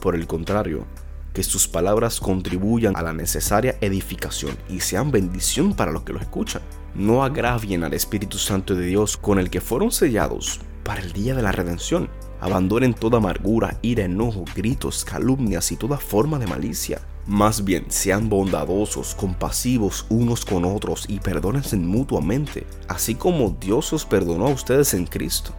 Por 0.00 0.14
el 0.14 0.26
contrario, 0.26 0.86
que 1.34 1.42
sus 1.42 1.68
palabras 1.68 2.20
contribuyan 2.20 2.96
a 2.96 3.02
la 3.02 3.12
necesaria 3.12 3.76
edificación 3.80 4.56
y 4.68 4.80
sean 4.80 5.10
bendición 5.10 5.74
para 5.74 5.92
los 5.92 6.02
que 6.02 6.12
los 6.12 6.22
escuchan. 6.22 6.62
No 6.94 7.22
agravien 7.22 7.84
al 7.84 7.94
Espíritu 7.94 8.38
Santo 8.38 8.74
de 8.74 8.86
Dios 8.86 9.16
con 9.16 9.38
el 9.38 9.50
que 9.50 9.60
fueron 9.60 9.92
sellados 9.92 10.60
para 10.84 11.00
el 11.00 11.12
día 11.12 11.34
de 11.34 11.42
la 11.42 11.52
redención. 11.52 12.08
Abandonen 12.40 12.94
toda 12.94 13.18
amargura, 13.18 13.78
ira, 13.82 14.04
enojo, 14.04 14.44
gritos, 14.54 15.04
calumnias 15.04 15.70
y 15.70 15.76
toda 15.76 15.98
forma 15.98 16.38
de 16.38 16.46
malicia. 16.46 17.00
Más 17.26 17.64
bien, 17.64 17.86
sean 17.88 18.28
bondadosos, 18.28 19.14
compasivos 19.14 20.06
unos 20.08 20.44
con 20.44 20.64
otros 20.64 21.04
y 21.08 21.20
perdónense 21.20 21.76
mutuamente, 21.76 22.66
así 22.88 23.14
como 23.14 23.56
Dios 23.60 23.92
os 23.92 24.04
perdonó 24.04 24.46
a 24.46 24.52
ustedes 24.52 24.94
en 24.94 25.06
Cristo. 25.06 25.52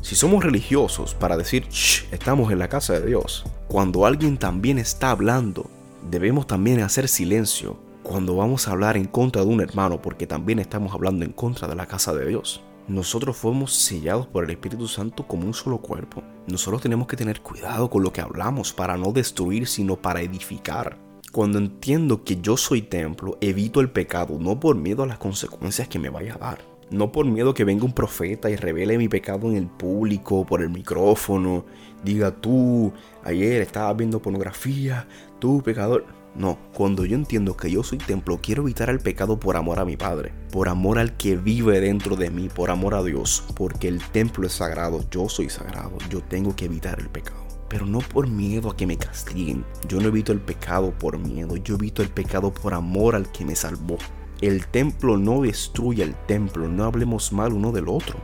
Si 0.00 0.14
somos 0.14 0.42
religiosos 0.42 1.14
para 1.14 1.36
decir, 1.36 1.66
Shh, 1.68 2.12
estamos 2.12 2.50
en 2.50 2.58
la 2.58 2.68
casa 2.68 2.94
de 2.94 3.06
Dios, 3.06 3.44
cuando 3.68 4.06
alguien 4.06 4.38
también 4.38 4.78
está 4.78 5.10
hablando, 5.10 5.70
debemos 6.10 6.46
también 6.46 6.80
hacer 6.80 7.08
silencio 7.08 7.78
cuando 8.02 8.36
vamos 8.36 8.66
a 8.68 8.70
hablar 8.70 8.96
en 8.96 9.06
contra 9.06 9.42
de 9.42 9.48
un 9.48 9.60
hermano 9.60 10.00
porque 10.00 10.26
también 10.26 10.60
estamos 10.60 10.94
hablando 10.94 11.24
en 11.24 11.32
contra 11.32 11.66
de 11.66 11.74
la 11.74 11.86
casa 11.86 12.14
de 12.14 12.26
Dios 12.26 12.62
nosotros 12.88 13.36
fuimos 13.36 13.72
sellados 13.72 14.28
por 14.28 14.44
el 14.44 14.50
Espíritu 14.50 14.86
Santo 14.86 15.26
como 15.26 15.44
un 15.46 15.54
solo 15.54 15.78
cuerpo. 15.78 16.22
Nosotros 16.48 16.82
tenemos 16.82 17.08
que 17.08 17.16
tener 17.16 17.40
cuidado 17.40 17.90
con 17.90 18.02
lo 18.02 18.12
que 18.12 18.20
hablamos 18.20 18.72
para 18.72 18.96
no 18.96 19.12
destruir, 19.12 19.66
sino 19.66 19.96
para 19.96 20.20
edificar. 20.20 20.96
Cuando 21.32 21.58
entiendo 21.58 22.22
que 22.22 22.40
yo 22.40 22.56
soy 22.56 22.82
templo, 22.82 23.36
evito 23.40 23.80
el 23.80 23.90
pecado, 23.90 24.38
no 24.40 24.58
por 24.60 24.76
miedo 24.76 25.02
a 25.02 25.06
las 25.06 25.18
consecuencias 25.18 25.88
que 25.88 25.98
me 25.98 26.08
vaya 26.08 26.34
a 26.34 26.38
dar. 26.38 26.76
No 26.88 27.10
por 27.10 27.26
miedo 27.26 27.52
que 27.52 27.64
venga 27.64 27.84
un 27.84 27.92
profeta 27.92 28.48
y 28.48 28.54
revele 28.54 28.96
mi 28.96 29.08
pecado 29.08 29.50
en 29.50 29.56
el 29.56 29.66
público, 29.66 30.46
por 30.46 30.62
el 30.62 30.70
micrófono, 30.70 31.64
diga 32.04 32.30
tú, 32.30 32.92
ayer 33.24 33.60
estabas 33.60 33.96
viendo 33.96 34.22
pornografía, 34.22 35.08
tú 35.40 35.62
pecador. 35.62 36.06
No, 36.38 36.58
cuando 36.74 37.06
yo 37.06 37.16
entiendo 37.16 37.56
que 37.56 37.70
yo 37.70 37.82
soy 37.82 37.96
templo, 37.96 38.38
quiero 38.42 38.62
evitar 38.62 38.90
el 38.90 39.00
pecado 39.00 39.40
por 39.40 39.56
amor 39.56 39.78
a 39.78 39.86
mi 39.86 39.96
Padre, 39.96 40.34
por 40.52 40.68
amor 40.68 40.98
al 40.98 41.16
que 41.16 41.34
vive 41.36 41.80
dentro 41.80 42.14
de 42.14 42.28
mí, 42.28 42.50
por 42.50 42.70
amor 42.70 42.94
a 42.94 43.02
Dios, 43.02 43.44
porque 43.54 43.88
el 43.88 44.02
templo 44.02 44.46
es 44.46 44.52
sagrado, 44.52 45.02
yo 45.10 45.30
soy 45.30 45.48
sagrado, 45.48 45.96
yo 46.10 46.20
tengo 46.22 46.54
que 46.54 46.66
evitar 46.66 47.00
el 47.00 47.08
pecado. 47.08 47.46
Pero 47.70 47.86
no 47.86 48.00
por 48.00 48.28
miedo 48.28 48.70
a 48.70 48.76
que 48.76 48.86
me 48.86 48.98
castiguen. 48.98 49.64
Yo 49.88 49.98
no 49.98 50.08
evito 50.08 50.30
el 50.30 50.40
pecado 50.40 50.92
por 50.92 51.18
miedo, 51.18 51.56
yo 51.56 51.76
evito 51.76 52.02
el 52.02 52.10
pecado 52.10 52.52
por 52.52 52.74
amor 52.74 53.16
al 53.16 53.32
que 53.32 53.46
me 53.46 53.56
salvó. 53.56 53.96
El 54.42 54.66
templo 54.66 55.16
no 55.16 55.40
destruye 55.40 56.02
el 56.02 56.14
templo, 56.26 56.68
no 56.68 56.84
hablemos 56.84 57.32
mal 57.32 57.54
uno 57.54 57.72
del 57.72 57.88
otro. 57.88 58.18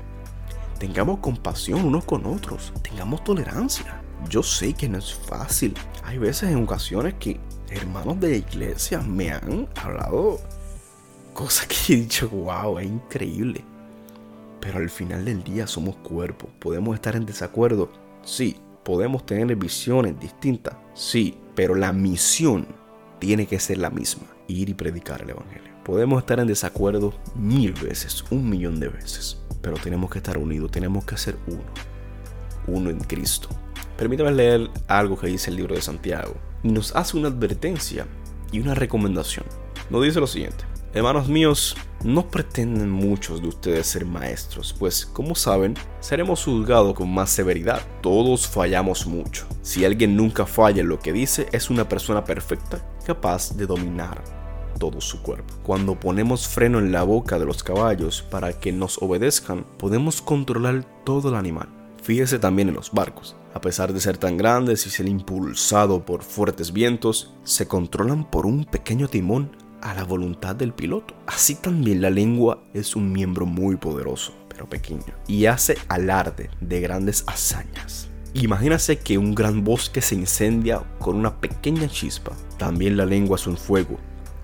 Tengamos 0.78 1.20
compasión 1.20 1.82
unos 1.84 2.04
con 2.04 2.26
otros, 2.26 2.74
tengamos 2.82 3.24
tolerancia. 3.24 4.02
Yo 4.28 4.42
sé 4.42 4.74
que 4.74 4.88
no 4.88 4.98
es 4.98 5.14
fácil. 5.14 5.74
Hay 6.04 6.18
veces 6.18 6.50
en 6.50 6.62
ocasiones 6.62 7.14
que 7.14 7.40
hermanos 7.72 8.20
de 8.20 8.30
la 8.30 8.36
iglesia 8.36 9.00
me 9.00 9.30
han 9.30 9.68
hablado 9.76 10.40
cosas 11.32 11.66
que 11.66 11.94
he 11.94 11.96
dicho, 11.96 12.28
wow, 12.28 12.78
es 12.78 12.86
increíble. 12.86 13.64
Pero 14.60 14.78
al 14.78 14.90
final 14.90 15.24
del 15.24 15.42
día 15.42 15.66
somos 15.66 15.96
cuerpos, 15.96 16.50
podemos 16.60 16.94
estar 16.94 17.16
en 17.16 17.26
desacuerdo, 17.26 17.90
sí, 18.22 18.56
podemos 18.84 19.26
tener 19.26 19.56
visiones 19.56 20.18
distintas, 20.20 20.76
sí, 20.94 21.36
pero 21.54 21.74
la 21.74 21.92
misión 21.92 22.66
tiene 23.18 23.46
que 23.46 23.58
ser 23.58 23.78
la 23.78 23.90
misma, 23.90 24.26
ir 24.46 24.68
y 24.68 24.74
predicar 24.74 25.22
el 25.22 25.30
Evangelio. 25.30 25.72
Podemos 25.84 26.20
estar 26.20 26.38
en 26.38 26.46
desacuerdo 26.46 27.12
mil 27.34 27.72
veces, 27.72 28.24
un 28.30 28.48
millón 28.48 28.78
de 28.78 28.88
veces, 28.88 29.38
pero 29.60 29.76
tenemos 29.76 30.10
que 30.10 30.18
estar 30.18 30.38
unidos, 30.38 30.70
tenemos 30.70 31.04
que 31.04 31.16
ser 31.16 31.36
uno, 31.48 31.64
uno 32.68 32.90
en 32.90 33.00
Cristo. 33.00 33.48
Permítame 33.96 34.30
leer 34.30 34.70
algo 34.86 35.18
que 35.18 35.26
dice 35.26 35.50
el 35.50 35.56
libro 35.56 35.74
de 35.74 35.82
Santiago, 35.82 36.34
nos 36.62 36.94
hace 36.94 37.16
una 37.16 37.28
advertencia 37.28 38.06
y 38.50 38.60
una 38.60 38.74
recomendación. 38.74 39.44
Nos 39.90 40.04
dice 40.04 40.20
lo 40.20 40.26
siguiente. 40.26 40.64
Hermanos 40.94 41.26
míos, 41.26 41.74
no 42.04 42.28
pretenden 42.28 42.90
muchos 42.90 43.40
de 43.40 43.48
ustedes 43.48 43.86
ser 43.86 44.04
maestros, 44.04 44.74
pues 44.78 45.06
como 45.06 45.34
saben, 45.34 45.74
seremos 46.00 46.44
juzgados 46.44 46.94
con 46.94 47.12
más 47.12 47.30
severidad. 47.30 47.80
Todos 48.02 48.46
fallamos 48.46 49.06
mucho. 49.06 49.46
Si 49.62 49.86
alguien 49.86 50.16
nunca 50.16 50.44
falla 50.44 50.82
en 50.82 50.88
lo 50.88 50.98
que 50.98 51.14
dice, 51.14 51.48
es 51.52 51.70
una 51.70 51.88
persona 51.88 52.24
perfecta, 52.24 52.86
capaz 53.06 53.56
de 53.56 53.66
dominar 53.66 54.22
todo 54.78 55.00
su 55.00 55.22
cuerpo. 55.22 55.54
Cuando 55.62 55.98
ponemos 55.98 56.46
freno 56.46 56.78
en 56.78 56.92
la 56.92 57.04
boca 57.04 57.38
de 57.38 57.46
los 57.46 57.62
caballos 57.62 58.20
para 58.20 58.52
que 58.52 58.70
nos 58.70 59.00
obedezcan, 59.00 59.64
podemos 59.78 60.20
controlar 60.20 60.84
todo 61.04 61.30
el 61.30 61.36
animal. 61.36 61.68
Fíjese 62.02 62.38
también 62.38 62.68
en 62.68 62.74
los 62.74 62.90
barcos. 62.90 63.36
A 63.54 63.60
pesar 63.60 63.92
de 63.92 64.00
ser 64.00 64.16
tan 64.16 64.36
grandes 64.36 64.86
y 64.86 64.90
ser 64.90 65.06
impulsado 65.06 66.06
por 66.06 66.22
fuertes 66.22 66.72
vientos, 66.72 67.34
se 67.44 67.68
controlan 67.68 68.30
por 68.30 68.46
un 68.46 68.64
pequeño 68.64 69.08
timón 69.08 69.50
a 69.82 69.94
la 69.94 70.04
voluntad 70.04 70.56
del 70.56 70.72
piloto. 70.72 71.14
Así 71.26 71.56
también 71.56 72.00
la 72.00 72.08
lengua 72.08 72.62
es 72.72 72.96
un 72.96 73.12
miembro 73.12 73.44
muy 73.44 73.76
poderoso, 73.76 74.32
pero 74.48 74.68
pequeño, 74.68 75.14
y 75.26 75.46
hace 75.46 75.76
alarde 75.88 76.48
de 76.60 76.80
grandes 76.80 77.24
hazañas. 77.26 78.08
Imagínase 78.32 78.98
que 78.98 79.18
un 79.18 79.34
gran 79.34 79.62
bosque 79.62 80.00
se 80.00 80.14
incendia 80.14 80.82
con 80.98 81.16
una 81.16 81.38
pequeña 81.38 81.88
chispa. 81.88 82.32
También 82.56 82.96
la 82.96 83.04
lengua 83.04 83.36
es 83.36 83.46
un 83.46 83.58
fuego, 83.58 83.98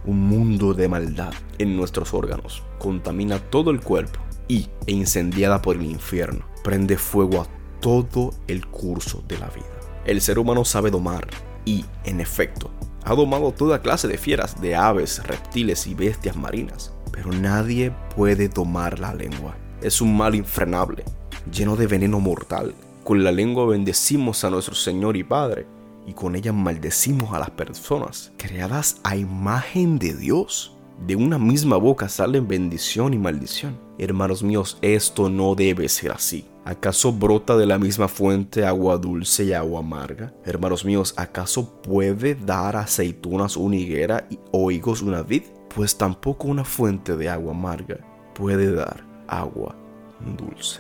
un 0.04 0.20
mundo 0.20 0.74
de 0.74 0.88
maldad 0.88 1.32
en 1.56 1.74
nuestros 1.74 2.12
órganos. 2.12 2.62
Contamina 2.78 3.38
todo 3.38 3.70
el 3.70 3.80
cuerpo 3.80 4.20
y, 4.48 4.68
incendiada 4.86 5.62
por 5.62 5.76
el 5.76 5.86
infierno, 5.86 6.44
prende 6.62 6.98
fuego 6.98 7.40
a 7.40 7.57
todo 7.80 8.32
el 8.46 8.66
curso 8.66 9.22
de 9.26 9.38
la 9.38 9.48
vida. 9.48 9.66
El 10.04 10.20
ser 10.20 10.38
humano 10.38 10.64
sabe 10.64 10.90
domar 10.90 11.28
y, 11.64 11.84
en 12.04 12.20
efecto, 12.20 12.70
ha 13.04 13.14
domado 13.14 13.52
toda 13.52 13.80
clase 13.80 14.08
de 14.08 14.18
fieras, 14.18 14.60
de 14.60 14.74
aves, 14.74 15.22
reptiles 15.26 15.86
y 15.86 15.94
bestias 15.94 16.36
marinas, 16.36 16.92
pero 17.12 17.32
nadie 17.32 17.92
puede 18.14 18.48
domar 18.48 18.98
la 18.98 19.14
lengua. 19.14 19.56
Es 19.80 20.00
un 20.00 20.16
mal 20.16 20.34
infrenable, 20.34 21.04
lleno 21.52 21.76
de 21.76 21.86
veneno 21.86 22.20
mortal. 22.20 22.74
Con 23.04 23.24
la 23.24 23.32
lengua 23.32 23.66
bendecimos 23.66 24.44
a 24.44 24.50
nuestro 24.50 24.74
Señor 24.74 25.16
y 25.16 25.24
Padre, 25.24 25.66
y 26.06 26.14
con 26.14 26.36
ella 26.36 26.52
maldecimos 26.52 27.34
a 27.34 27.38
las 27.38 27.50
personas 27.50 28.32
creadas 28.38 29.00
a 29.04 29.16
imagen 29.16 29.98
de 29.98 30.14
Dios. 30.14 30.74
De 31.06 31.16
una 31.16 31.38
misma 31.38 31.76
boca 31.76 32.08
salen 32.08 32.48
bendición 32.48 33.14
y 33.14 33.18
maldición. 33.18 33.87
Hermanos 34.00 34.44
míos, 34.44 34.78
esto 34.80 35.28
no 35.28 35.56
debe 35.56 35.88
ser 35.88 36.12
así. 36.12 36.46
¿Acaso 36.64 37.12
brota 37.12 37.56
de 37.56 37.66
la 37.66 37.80
misma 37.80 38.06
fuente 38.06 38.64
agua 38.64 38.96
dulce 38.96 39.46
y 39.46 39.52
agua 39.52 39.80
amarga? 39.80 40.32
Hermanos 40.44 40.84
míos, 40.84 41.14
¿acaso 41.16 41.82
puede 41.82 42.36
dar 42.36 42.76
aceitunas 42.76 43.56
una 43.56 43.74
higuera 43.74 44.28
o 44.52 44.70
higos 44.70 45.02
una 45.02 45.22
vid? 45.22 45.42
Pues 45.74 45.98
tampoco 45.98 46.46
una 46.46 46.62
fuente 46.62 47.16
de 47.16 47.28
agua 47.28 47.52
amarga 47.52 47.98
puede 48.36 48.72
dar 48.72 49.04
agua 49.26 49.74
dulce. 50.36 50.78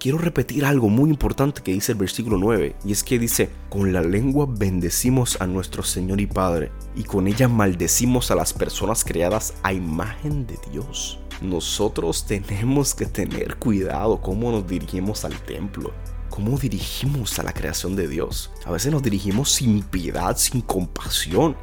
Quiero 0.00 0.18
repetir 0.18 0.64
algo 0.64 0.88
muy 0.88 1.10
importante 1.10 1.62
que 1.62 1.72
dice 1.72 1.92
el 1.92 1.98
versículo 1.98 2.36
9, 2.36 2.74
y 2.84 2.92
es 2.92 3.04
que 3.04 3.20
dice, 3.20 3.48
con 3.68 3.92
la 3.92 4.00
lengua 4.00 4.46
bendecimos 4.48 5.40
a 5.40 5.46
nuestro 5.46 5.84
Señor 5.84 6.20
y 6.20 6.26
Padre, 6.26 6.72
y 6.96 7.04
con 7.04 7.28
ella 7.28 7.46
maldecimos 7.46 8.32
a 8.32 8.34
las 8.34 8.52
personas 8.52 9.04
creadas 9.04 9.54
a 9.62 9.72
imagen 9.72 10.46
de 10.46 10.56
Dios 10.72 11.20
nosotros 11.40 12.26
tenemos 12.26 12.94
que 12.94 13.06
tener 13.06 13.56
cuidado 13.56 14.20
cómo 14.20 14.50
nos 14.50 14.66
dirigimos 14.66 15.24
al 15.24 15.40
templo, 15.42 15.92
cómo 16.30 16.58
dirigimos 16.58 17.38
a 17.38 17.44
la 17.44 17.52
creación 17.52 17.94
de 17.94 18.08
Dios. 18.08 18.50
A 18.64 18.72
veces 18.72 18.90
nos 18.90 19.02
dirigimos 19.02 19.52
sin 19.52 19.82
piedad, 19.82 20.36
sin 20.36 20.60
compasión. 20.60 21.56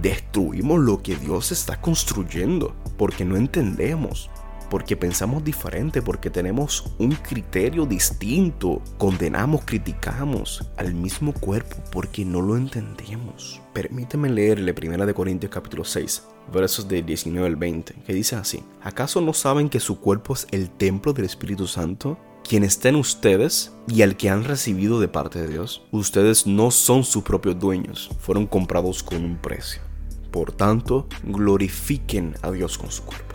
Destruimos 0.00 0.78
lo 0.78 1.02
que 1.02 1.16
Dios 1.16 1.50
está 1.50 1.80
construyendo 1.80 2.74
porque 2.96 3.24
no 3.24 3.36
entendemos, 3.36 4.30
porque 4.70 4.96
pensamos 4.96 5.44
diferente, 5.44 6.02
porque 6.02 6.30
tenemos 6.30 6.84
un 6.98 7.12
criterio 7.12 7.86
distinto. 7.86 8.82
Condenamos, 8.98 9.62
criticamos 9.64 10.68
al 10.76 10.94
mismo 10.94 11.32
cuerpo 11.32 11.76
porque 11.90 12.24
no 12.24 12.40
lo 12.42 12.56
entendemos. 12.56 13.60
Permíteme 13.72 14.28
leerle 14.28 14.74
1 14.76 15.06
de 15.06 15.14
Corintios 15.14 15.52
capítulo 15.52 15.84
6, 15.84 16.24
versos 16.52 16.88
de 16.88 17.02
19 17.02 17.46
al 17.46 17.56
20, 17.56 17.94
que 18.06 18.14
dice 18.14 18.36
así: 18.36 18.62
¿Acaso 18.82 19.20
no 19.20 19.32
saben 19.32 19.68
que 19.68 19.80
su 19.80 20.00
cuerpo 20.00 20.34
es 20.34 20.46
el 20.50 20.70
templo 20.70 21.12
del 21.12 21.24
Espíritu 21.24 21.66
Santo? 21.66 22.18
quien 22.48 22.64
está 22.64 22.88
en 22.88 22.96
ustedes 22.96 23.74
y 23.86 24.00
al 24.00 24.16
que 24.16 24.30
han 24.30 24.42
recibido 24.42 25.00
de 25.00 25.08
parte 25.08 25.38
de 25.38 25.48
Dios. 25.48 25.82
Ustedes 25.90 26.46
no 26.46 26.70
son 26.70 27.04
sus 27.04 27.22
propios 27.22 27.58
dueños, 27.58 28.08
fueron 28.20 28.46
comprados 28.46 29.02
con 29.02 29.22
un 29.22 29.36
precio. 29.36 29.82
Por 30.30 30.52
tanto, 30.52 31.06
glorifiquen 31.24 32.34
a 32.40 32.50
Dios 32.50 32.78
con 32.78 32.90
su 32.90 33.04
cuerpo. 33.04 33.34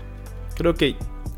Creo 0.55 0.73
que 0.73 0.95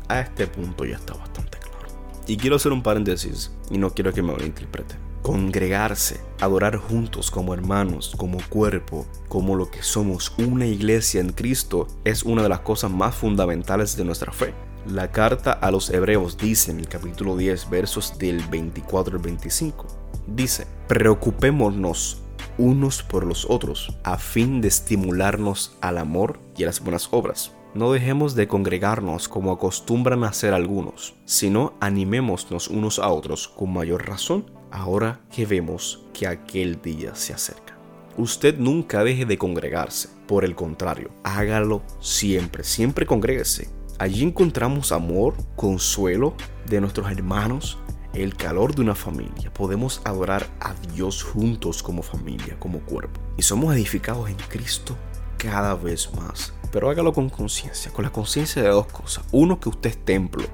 a 0.08 0.20
este 0.20 0.46
punto 0.46 0.84
ya 0.84 0.96
está 0.96 1.14
bastante 1.14 1.58
claro. 1.58 1.88
Y 2.26 2.36
quiero 2.36 2.56
hacer 2.56 2.72
un 2.72 2.82
paréntesis 2.82 3.52
y 3.70 3.78
no 3.78 3.90
quiero 3.90 4.12
que 4.12 4.22
me 4.22 4.32
interprete. 4.44 4.96
Congregarse, 5.22 6.20
adorar 6.40 6.76
juntos 6.76 7.30
como 7.30 7.52
hermanos, 7.52 8.14
como 8.16 8.38
cuerpo, 8.48 9.06
como 9.28 9.56
lo 9.56 9.70
que 9.70 9.82
somos, 9.82 10.32
una 10.38 10.66
iglesia 10.66 11.20
en 11.20 11.30
Cristo, 11.32 11.88
es 12.04 12.22
una 12.22 12.42
de 12.42 12.48
las 12.48 12.60
cosas 12.60 12.90
más 12.92 13.14
fundamentales 13.14 13.96
de 13.96 14.04
nuestra 14.04 14.32
fe. 14.32 14.54
La 14.86 15.10
carta 15.10 15.52
a 15.52 15.72
los 15.72 15.90
hebreos 15.90 16.38
dice 16.38 16.70
en 16.70 16.78
el 16.78 16.88
capítulo 16.88 17.36
10 17.36 17.70
versos 17.70 18.18
del 18.18 18.40
24 18.46 19.16
al 19.16 19.22
25, 19.22 19.86
dice, 20.28 20.68
preocupémonos 20.86 22.22
unos 22.56 23.02
por 23.02 23.26
los 23.26 23.46
otros 23.50 23.98
a 24.04 24.18
fin 24.18 24.60
de 24.60 24.68
estimularnos 24.68 25.76
al 25.80 25.98
amor 25.98 26.38
y 26.56 26.62
a 26.62 26.66
las 26.66 26.80
buenas 26.80 27.08
obras 27.10 27.50
No 27.76 27.92
dejemos 27.92 28.34
de 28.34 28.48
congregarnos 28.48 29.28
como 29.28 29.52
acostumbran 29.52 30.24
a 30.24 30.28
hacer 30.28 30.54
algunos, 30.54 31.14
sino 31.26 31.74
animémonos 31.78 32.68
unos 32.68 32.98
a 32.98 33.10
otros 33.10 33.48
con 33.48 33.70
mayor 33.74 34.08
razón 34.08 34.50
ahora 34.70 35.20
que 35.30 35.44
vemos 35.44 36.06
que 36.14 36.26
aquel 36.26 36.80
día 36.80 37.14
se 37.14 37.34
acerca. 37.34 37.76
Usted 38.16 38.56
nunca 38.58 39.04
deje 39.04 39.26
de 39.26 39.36
congregarse, 39.36 40.08
por 40.26 40.46
el 40.46 40.54
contrario, 40.54 41.10
hágalo 41.22 41.82
siempre, 42.00 42.64
siempre 42.64 43.04
congréguese. 43.04 43.68
Allí 43.98 44.22
encontramos 44.22 44.90
amor, 44.90 45.34
consuelo 45.54 46.32
de 46.70 46.80
nuestros 46.80 47.10
hermanos, 47.10 47.78
el 48.14 48.36
calor 48.36 48.74
de 48.74 48.80
una 48.80 48.94
familia. 48.94 49.52
Podemos 49.52 50.00
adorar 50.04 50.46
a 50.60 50.72
Dios 50.94 51.22
juntos 51.22 51.82
como 51.82 52.02
familia, 52.02 52.56
como 52.58 52.80
cuerpo. 52.80 53.20
Y 53.36 53.42
somos 53.42 53.74
edificados 53.74 54.30
en 54.30 54.36
Cristo 54.48 54.96
cada 55.36 55.74
vez 55.74 56.12
más. 56.14 56.52
Pero 56.72 56.90
hágalo 56.90 57.12
con 57.12 57.30
conciencia, 57.30 57.92
con 57.92 58.04
la 58.04 58.12
conciencia 58.12 58.62
de 58.62 58.68
dos 58.68 58.86
cosas. 58.86 59.24
Uno, 59.32 59.60
que 59.60 59.68
usted 59.68 59.90
es 59.90 60.04
templo, 60.04 60.44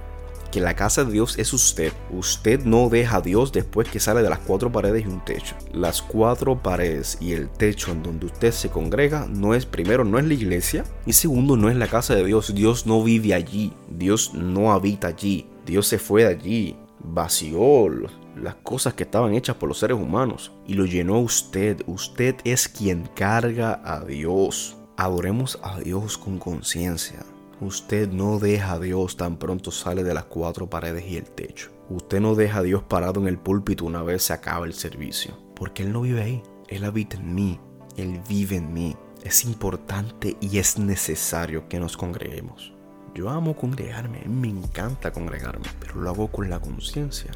que 0.53 0.61
la 0.61 0.77
casa 0.77 1.05
de 1.05 1.13
Dios 1.13 1.39
es 1.39 1.53
usted. 1.53 1.93
Usted 2.11 2.65
no 2.65 2.89
deja 2.91 3.17
a 3.17 3.21
Dios 3.23 3.51
después 3.53 3.89
que 3.89 3.99
sale 3.99 4.23
de 4.23 4.29
las 4.29 4.39
cuatro 4.39 4.71
paredes 4.71 5.05
y 5.05 5.09
un 5.09 5.25
techo. 5.25 5.57
Las 5.73 6.03
cuatro 6.03 6.63
paredes 6.63 7.17
y 7.21 7.33
el 7.33 7.49
techo 7.49 7.91
en 7.91 8.03
donde 8.03 8.27
usted 8.27 8.53
se 8.53 8.69
congrega 8.69 9.27
no 9.29 9.55
es, 9.55 9.65
primero, 9.67 10.05
no 10.05 10.19
es 10.19 10.27
la 10.27 10.35
iglesia 10.35 10.85
y 11.07 11.15
segundo, 11.15 11.57
no 11.57 11.71
es 11.71 11.77
la 11.77 11.89
casa 11.89 12.15
de 12.15 12.25
Dios. 12.25 12.55
Dios 12.55 12.87
no 12.87 13.03
vive 13.03 13.35
allí. 13.35 13.73
Dios 13.89 14.35
no 14.35 14.73
habita 14.73 15.09
allí. 15.09 15.49
Dios 15.65 15.87
se 15.87 15.99
fue 15.99 16.25
de 16.25 16.29
allí. 16.29 16.77
Vació 17.03 17.89
las 18.37 18.57
cosas 18.57 18.95
que 18.95 19.05
estaban 19.05 19.35
hechas 19.35 19.57
por 19.57 19.69
los 19.69 19.79
seres 19.79 19.97
humanos 19.97 20.53
y 20.67 20.75
lo 20.75 20.85
llenó 20.85 21.19
usted. 21.19 21.83
Usted 21.87 22.37
es 22.45 22.69
quien 22.69 23.09
carga 23.15 23.81
a 23.85 24.05
Dios. 24.05 24.77
Adoremos 24.97 25.59
a 25.63 25.79
Dios 25.81 26.19
con 26.19 26.39
conciencia. 26.39 27.25
Usted 27.61 28.11
no 28.11 28.39
deja 28.39 28.73
a 28.73 28.79
Dios 28.79 29.17
tan 29.17 29.37
pronto 29.37 29.71
sale 29.71 30.03
de 30.03 30.15
las 30.15 30.25
cuatro 30.25 30.69
paredes 30.69 31.05
y 31.07 31.17
el 31.17 31.25
techo. 31.25 31.71
Usted 31.89 32.21
no 32.21 32.35
deja 32.35 32.59
a 32.59 32.63
Dios 32.63 32.83
parado 32.83 33.21
en 33.21 33.29
el 33.29 33.39
púlpito 33.39 33.85
una 33.85 34.03
vez 34.03 34.25
se 34.25 34.33
acaba 34.33 34.67
el 34.67 34.75
servicio. 34.75 35.39
Porque 35.55 35.83
Él 35.83 35.93
no 35.93 36.01
vive 36.01 36.23
ahí. 36.23 36.43
Él 36.69 36.85
habita 36.85 37.17
en 37.17 37.35
mí. 37.35 37.61
Él 37.97 38.21
vive 38.29 38.57
en 38.57 38.73
mí. 38.73 38.97
Es 39.23 39.45
importante 39.45 40.37
y 40.41 40.59
es 40.59 40.79
necesario 40.79 41.69
que 41.69 41.79
nos 41.79 41.97
congreguemos. 41.97 42.73
Yo 43.15 43.29
amo 43.29 43.55
congregarme, 43.55 44.25
me 44.27 44.49
encanta 44.49 45.13
congregarme, 45.13 45.67
pero 45.79 46.01
lo 46.01 46.09
hago 46.09 46.33
con 46.33 46.49
la 46.49 46.61
conciencia 46.61 47.31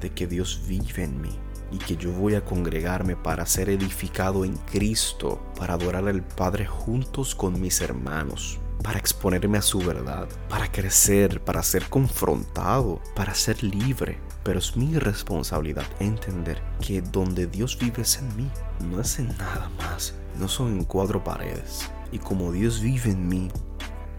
de 0.00 0.10
que 0.10 0.26
Dios 0.26 0.62
vive 0.66 1.04
en 1.04 1.20
mí 1.20 1.38
y 1.70 1.78
que 1.78 1.96
yo 1.96 2.12
voy 2.12 2.34
a 2.34 2.44
congregarme 2.44 3.16
para 3.16 3.46
ser 3.46 3.68
edificado 3.68 4.44
en 4.44 4.56
Cristo, 4.56 5.42
para 5.56 5.74
adorar 5.74 6.08
al 6.08 6.22
Padre 6.22 6.66
juntos 6.66 7.34
con 7.34 7.60
mis 7.60 7.80
hermanos, 7.80 8.58
para 8.82 8.98
exponerme 8.98 9.58
a 9.58 9.62
su 9.62 9.80
verdad, 9.80 10.28
para 10.48 10.70
crecer, 10.70 11.42
para 11.42 11.62
ser 11.62 11.88
confrontado, 11.88 13.00
para 13.14 13.34
ser 13.34 13.62
libre. 13.62 14.18
Pero 14.44 14.60
es 14.60 14.76
mi 14.76 14.98
responsabilidad 14.98 15.84
entender 16.00 16.62
que 16.80 17.02
donde 17.02 17.46
Dios 17.46 17.78
vive 17.78 18.02
es 18.02 18.18
en 18.18 18.34
mí, 18.36 18.50
no 18.90 19.00
es 19.00 19.18
en 19.18 19.28
nada 19.36 19.70
más, 19.76 20.14
no 20.38 20.48
son 20.48 20.68
en 20.78 20.84
cuatro 20.84 21.22
paredes. 21.22 21.90
Y 22.12 22.18
como 22.18 22.52
Dios 22.52 22.80
vive 22.80 23.10
en 23.10 23.28
mí, 23.28 23.50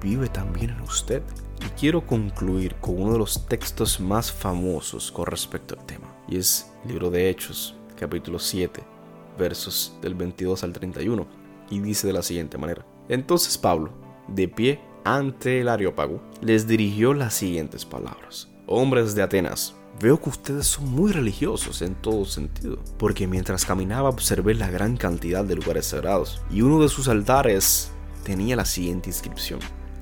vive 0.02 0.28
también 0.28 0.72
en 0.72 0.82
usted. 0.82 1.24
Y 1.62 1.70
quiero 1.80 2.06
concluir 2.06 2.76
con 2.76 3.02
uno 3.02 3.14
de 3.14 3.20
los 3.20 3.46
textos 3.48 4.00
más 4.00 4.32
famosos 4.32 5.12
con 5.12 5.26
respecto 5.26 5.78
al 5.78 5.86
tema, 5.86 6.16
y 6.28 6.38
es 6.38 6.72
libro 6.86 7.10
de 7.10 7.30
Hechos, 7.30 7.76
capítulo 7.98 8.40
7, 8.40 8.82
versos 9.38 9.98
del 10.02 10.16
22 10.16 10.64
al 10.64 10.74
31, 10.74 11.28
y 11.70 11.80
dice 11.80 12.08
de 12.08 12.14
la 12.14 12.22
siguiente 12.22 12.58
manera. 12.58 12.86
Entonces 13.10 13.58
Pablo, 13.58 13.92
de 14.28 14.48
pie 14.48 14.80
ante 15.04 15.62
el 15.62 15.70
Areópago, 15.70 16.22
les 16.42 16.68
dirigió 16.68 17.14
las 17.14 17.34
siguientes 17.34 17.86
palabras. 17.86 18.50
Hombres 18.68 19.16
de 19.16 19.24
Atenas, 19.24 19.76
Veo 20.02 20.22
que 20.22 20.30
ustedes 20.30 20.66
son 20.66 20.90
muy 20.92 21.12
religiosos 21.12 21.82
en 21.82 21.94
todo 21.94 22.24
sentido, 22.24 22.80
porque 22.98 23.28
mientras 23.28 23.66
caminaba 23.66 24.08
observé 24.08 24.54
la 24.54 24.70
gran 24.70 24.96
cantidad 24.96 25.44
de 25.44 25.56
lugares 25.56 25.88
sagrados, 25.88 26.42
y 26.50 26.62
uno 26.62 26.82
de 26.82 26.88
sus 26.88 27.10
altares 27.10 27.92
tenía 28.24 28.56
la 28.56 28.64
siguiente 28.64 29.10
inscripción 29.10 29.60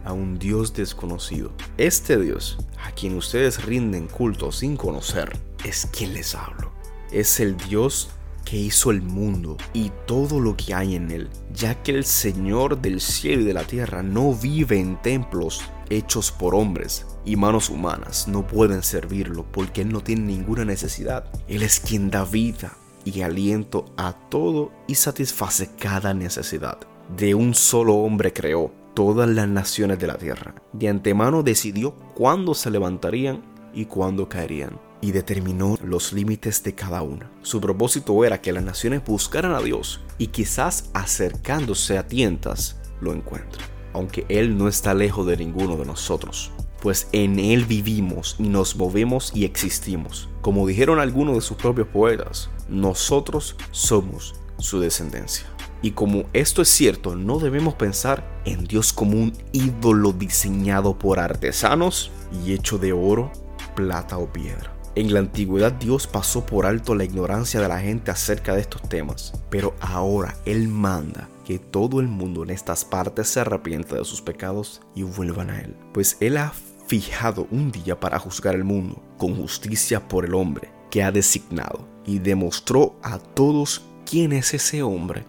a 0.08 0.14
un 0.14 0.40
Dios 0.40 0.74
desconocido. 0.74 1.52
Este 1.78 2.18
Dios, 2.18 2.58
a 2.84 2.92
quien 2.92 3.16
ustedes 3.16 3.64
rinden 3.66 4.08
culto 4.08 4.52
sin 4.52 4.78
conocer, 4.78 5.38
es 5.66 5.86
quien 5.88 6.14
les 6.14 6.34
hablo. 6.34 6.72
Es 7.12 7.40
el 7.40 7.58
Dios 7.58 8.10
que 8.46 8.56
hizo 8.56 8.92
el 8.92 9.02
mundo 9.02 9.58
y 9.74 9.92
todo 10.06 10.40
lo 10.40 10.56
que 10.56 10.74
hay 10.74 10.96
en 10.96 11.12
él, 11.12 11.30
ya 11.54 11.84
que 11.84 11.92
el 11.92 12.06
Señor 12.06 12.80
del 12.80 13.02
cielo 13.02 13.42
y 13.42 13.46
de 13.46 13.54
la 13.54 13.66
tierra 13.66 14.02
no 14.02 14.34
vive 14.34 14.80
en 14.80 15.02
templos 15.02 15.62
hechos 15.90 16.32
por 16.32 16.56
hombres 16.56 17.06
y 17.26 17.36
manos 17.36 17.70
humanas 17.70 18.28
no 18.28 18.48
pueden 18.48 18.84
servirlo 18.84 19.46
porque 19.52 19.82
Él 19.82 19.90
no 19.90 20.02
tiene 20.02 20.22
ninguna 20.22 20.64
necesidad. 20.64 21.26
Él 21.50 21.62
es 21.62 21.82
quien 21.82 22.10
da 22.10 22.24
vida 22.24 22.78
y 23.04 23.22
aliento 23.22 23.86
a 23.98 24.14
todo 24.30 24.72
y 24.88 24.96
satisface 24.96 25.70
cada 25.78 26.14
necesidad. 26.14 26.78
De 27.18 27.36
un 27.36 27.54
solo 27.54 27.96
hombre 27.96 28.34
creó 28.34 28.74
todas 28.98 29.30
las 29.30 29.48
naciones 29.48 30.00
de 30.00 30.08
la 30.08 30.18
tierra. 30.18 30.56
De 30.74 30.90
antemano 30.90 31.44
decidió 31.44 31.94
cuándo 32.16 32.56
se 32.56 32.72
levantarían 32.72 33.44
y 33.72 33.86
cuándo 33.86 34.28
caerían, 34.28 34.80
y 35.02 35.12
determinó 35.12 35.78
los 35.84 36.14
límites 36.14 36.64
de 36.64 36.74
cada 36.74 37.04
una. 37.04 37.30
Su 37.44 37.62
propósito 37.62 38.26
era 38.26 38.42
que 38.42 38.52
las 38.52 38.64
naciones 38.64 39.06
buscaran 39.06 39.52
a 39.52 39.60
Dios 39.60 40.02
y 40.18 40.28
quizás 40.28 40.90
acercándose 40.96 42.00
a 42.00 42.08
tientas 42.08 42.78
lo 43.00 43.14
encuentren, 43.14 43.64
aunque 43.94 44.26
Él 44.30 44.58
no 44.58 44.68
está 44.68 44.96
lejos 44.96 45.28
de 45.28 45.38
ninguno 45.38 45.78
de 45.78 45.86
nosotros, 45.86 46.52
pues 46.82 47.08
en 47.12 47.38
Él 47.38 47.66
vivimos 47.66 48.36
y 48.40 48.50
nos 48.50 48.76
movemos 48.78 49.32
y 49.36 49.46
existimos. 49.46 50.28
Como 50.42 50.66
dijeron 50.66 51.00
algunos 51.00 51.36
de 51.36 51.42
sus 51.42 51.58
propios 51.58 51.88
poetas, 51.90 52.50
nosotros 52.68 53.58
somos 53.70 54.34
su 54.58 54.80
descendencia. 54.80 55.46
Y 55.82 55.92
como 55.92 56.26
esto 56.34 56.62
es 56.62 56.70
cierto, 56.70 57.16
no 57.16 57.40
debemos 57.40 57.76
pensar 57.76 58.42
en 58.46 58.66
Dios 58.66 58.94
como 58.94 59.18
un 59.18 59.34
ídolo 59.52 60.12
diseñado 60.12 60.98
por 60.98 61.20
artesanos 61.20 62.12
y 62.44 62.54
hecho 62.54 62.78
de 62.78 62.94
oro, 62.94 63.32
plata 63.76 64.18
o 64.18 64.32
piedra. 64.32 64.74
En 64.96 65.14
la 65.14 65.20
antigüedad 65.20 65.74
Dios 65.74 66.08
pasó 66.08 66.44
por 66.44 66.66
alto 66.66 66.96
la 66.96 67.04
ignorancia 67.04 67.62
de 67.62 67.68
la 67.68 67.80
gente 67.80 68.10
acerca 68.10 68.56
de 68.56 68.62
estos 68.62 68.82
temas, 68.90 69.34
pero 69.52 69.76
ahora 69.80 70.36
Él 70.46 70.68
manda 70.68 71.30
que 71.46 71.60
todo 71.60 72.00
el 72.00 72.08
mundo 72.08 72.42
en 72.42 72.50
estas 72.50 72.84
partes 72.84 73.28
se 73.28 73.42
arrepienta 73.42 73.96
de 73.96 74.06
sus 74.06 74.24
pecados 74.24 74.82
y 74.96 75.04
vuelvan 75.04 75.52
a 75.52 75.62
Él, 75.62 75.76
pues 75.94 76.18
Él 76.20 76.38
ha 76.38 76.52
fijado 76.88 77.48
un 77.52 77.72
día 77.72 78.00
para 78.00 78.18
juzgar 78.18 78.56
el 78.56 78.64
mundo 78.64 79.00
con 79.20 79.36
justicia 79.36 80.08
por 80.08 80.26
el 80.26 80.34
hombre 80.34 80.72
que 80.90 81.04
ha 81.04 81.12
designado 81.12 81.88
y 82.04 82.18
demostró 82.18 82.96
a 83.04 83.20
todos 83.20 83.84
quién 84.10 84.34
es 84.34 84.56
ese 84.56 84.82
hombre 84.82 85.26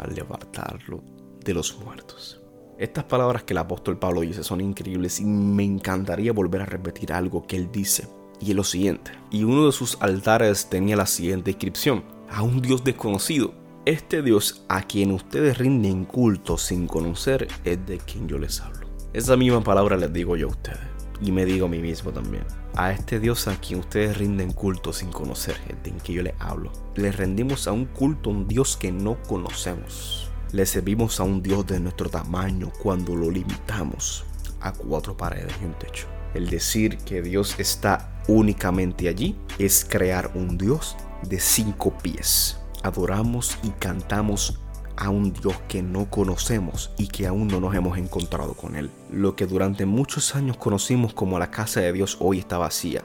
al 0.00 0.14
levantarlo 0.14 1.02
de 1.44 1.54
los 1.54 1.78
muertos. 1.78 2.40
Estas 2.78 3.04
palabras 3.04 3.42
que 3.42 3.54
el 3.54 3.58
apóstol 3.58 3.98
Pablo 3.98 4.20
dice 4.20 4.44
son 4.44 4.60
increíbles 4.60 5.18
y 5.18 5.24
me 5.24 5.64
encantaría 5.64 6.32
volver 6.32 6.62
a 6.62 6.66
repetir 6.66 7.12
algo 7.12 7.46
que 7.46 7.56
él 7.56 7.70
dice. 7.72 8.08
Y 8.40 8.50
es 8.50 8.56
lo 8.56 8.62
siguiente. 8.62 9.10
Y 9.30 9.42
uno 9.42 9.66
de 9.66 9.72
sus 9.72 10.00
altares 10.00 10.70
tenía 10.70 10.96
la 10.96 11.06
siguiente 11.06 11.50
inscripción. 11.50 12.04
A 12.30 12.42
un 12.42 12.62
Dios 12.62 12.84
desconocido. 12.84 13.52
Este 13.84 14.22
Dios 14.22 14.64
a 14.68 14.82
quien 14.82 15.10
ustedes 15.10 15.58
rinden 15.58 16.04
culto 16.04 16.58
sin 16.58 16.86
conocer 16.86 17.48
es 17.64 17.84
de 17.86 17.98
quien 17.98 18.28
yo 18.28 18.38
les 18.38 18.60
hablo. 18.60 18.86
Esa 19.12 19.36
misma 19.36 19.64
palabra 19.64 19.96
les 19.96 20.12
digo 20.12 20.36
yo 20.36 20.48
a 20.48 20.50
ustedes. 20.50 20.97
Y 21.20 21.32
me 21.32 21.44
digo 21.44 21.66
a 21.66 21.68
mí 21.68 21.78
mismo 21.78 22.12
también. 22.12 22.44
A 22.76 22.92
este 22.92 23.18
Dios 23.18 23.48
a 23.48 23.56
quien 23.56 23.80
ustedes 23.80 24.16
rinden 24.16 24.52
culto 24.52 24.92
sin 24.92 25.10
conocer, 25.10 25.56
gente 25.56 25.90
en 25.90 25.98
que 25.98 26.12
yo 26.12 26.22
les 26.22 26.34
hablo. 26.38 26.72
Le 26.94 27.10
rendimos 27.10 27.66
a 27.66 27.72
un 27.72 27.86
culto 27.86 28.30
a 28.30 28.32
un 28.32 28.46
Dios 28.46 28.76
que 28.76 28.92
no 28.92 29.20
conocemos. 29.22 30.30
Le 30.52 30.64
servimos 30.64 31.20
a 31.20 31.24
un 31.24 31.42
Dios 31.42 31.66
de 31.66 31.80
nuestro 31.80 32.08
tamaño 32.08 32.72
cuando 32.82 33.14
lo 33.14 33.30
limitamos 33.30 34.24
a 34.60 34.72
cuatro 34.72 35.16
paredes 35.16 35.52
y 35.60 35.64
un 35.64 35.74
techo. 35.74 36.06
El 36.34 36.48
decir 36.48 36.98
que 36.98 37.22
Dios 37.22 37.58
está 37.58 38.22
únicamente 38.28 39.08
allí 39.08 39.36
es 39.58 39.84
crear 39.84 40.30
un 40.34 40.56
Dios 40.56 40.96
de 41.22 41.40
cinco 41.40 41.96
pies. 41.98 42.58
Adoramos 42.82 43.58
y 43.62 43.70
cantamos 43.70 44.60
a 44.98 45.10
un 45.10 45.32
Dios 45.32 45.54
que 45.68 45.80
no 45.80 46.10
conocemos 46.10 46.90
y 46.98 47.06
que 47.06 47.26
aún 47.26 47.46
no 47.46 47.60
nos 47.60 47.74
hemos 47.74 47.96
encontrado 47.98 48.54
con 48.54 48.74
Él. 48.74 48.90
Lo 49.12 49.36
que 49.36 49.46
durante 49.46 49.86
muchos 49.86 50.34
años 50.34 50.56
conocimos 50.56 51.14
como 51.14 51.38
la 51.38 51.50
casa 51.50 51.80
de 51.80 51.92
Dios 51.92 52.16
hoy 52.20 52.40
está 52.40 52.58
vacía. 52.58 53.02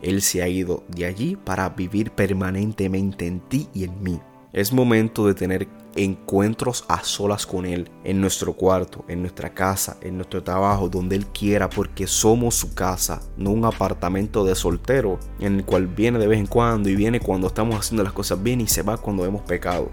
Él 0.00 0.22
se 0.22 0.42
ha 0.42 0.48
ido 0.48 0.82
de 0.88 1.04
allí 1.04 1.36
para 1.36 1.68
vivir 1.68 2.10
permanentemente 2.12 3.26
en 3.26 3.40
ti 3.40 3.68
y 3.74 3.84
en 3.84 4.02
mí. 4.02 4.18
Es 4.54 4.72
momento 4.72 5.26
de 5.26 5.34
tener 5.34 5.68
encuentros 5.94 6.84
a 6.88 7.04
solas 7.04 7.44
con 7.46 7.66
Él, 7.66 7.90
en 8.02 8.20
nuestro 8.20 8.54
cuarto, 8.54 9.04
en 9.06 9.20
nuestra 9.20 9.52
casa, 9.52 9.98
en 10.00 10.16
nuestro 10.16 10.42
trabajo, 10.42 10.88
donde 10.88 11.16
Él 11.16 11.26
quiera, 11.26 11.68
porque 11.68 12.06
somos 12.06 12.54
su 12.54 12.74
casa, 12.74 13.20
no 13.36 13.50
un 13.50 13.66
apartamento 13.66 14.42
de 14.44 14.54
soltero 14.54 15.20
en 15.38 15.56
el 15.56 15.64
cual 15.64 15.86
viene 15.86 16.18
de 16.18 16.26
vez 16.26 16.38
en 16.38 16.46
cuando 16.46 16.88
y 16.88 16.96
viene 16.96 17.20
cuando 17.20 17.48
estamos 17.48 17.78
haciendo 17.78 18.02
las 18.04 18.12
cosas 18.14 18.42
bien 18.42 18.62
y 18.62 18.66
se 18.66 18.82
va 18.82 18.96
cuando 18.96 19.26
hemos 19.26 19.42
pecado 19.42 19.90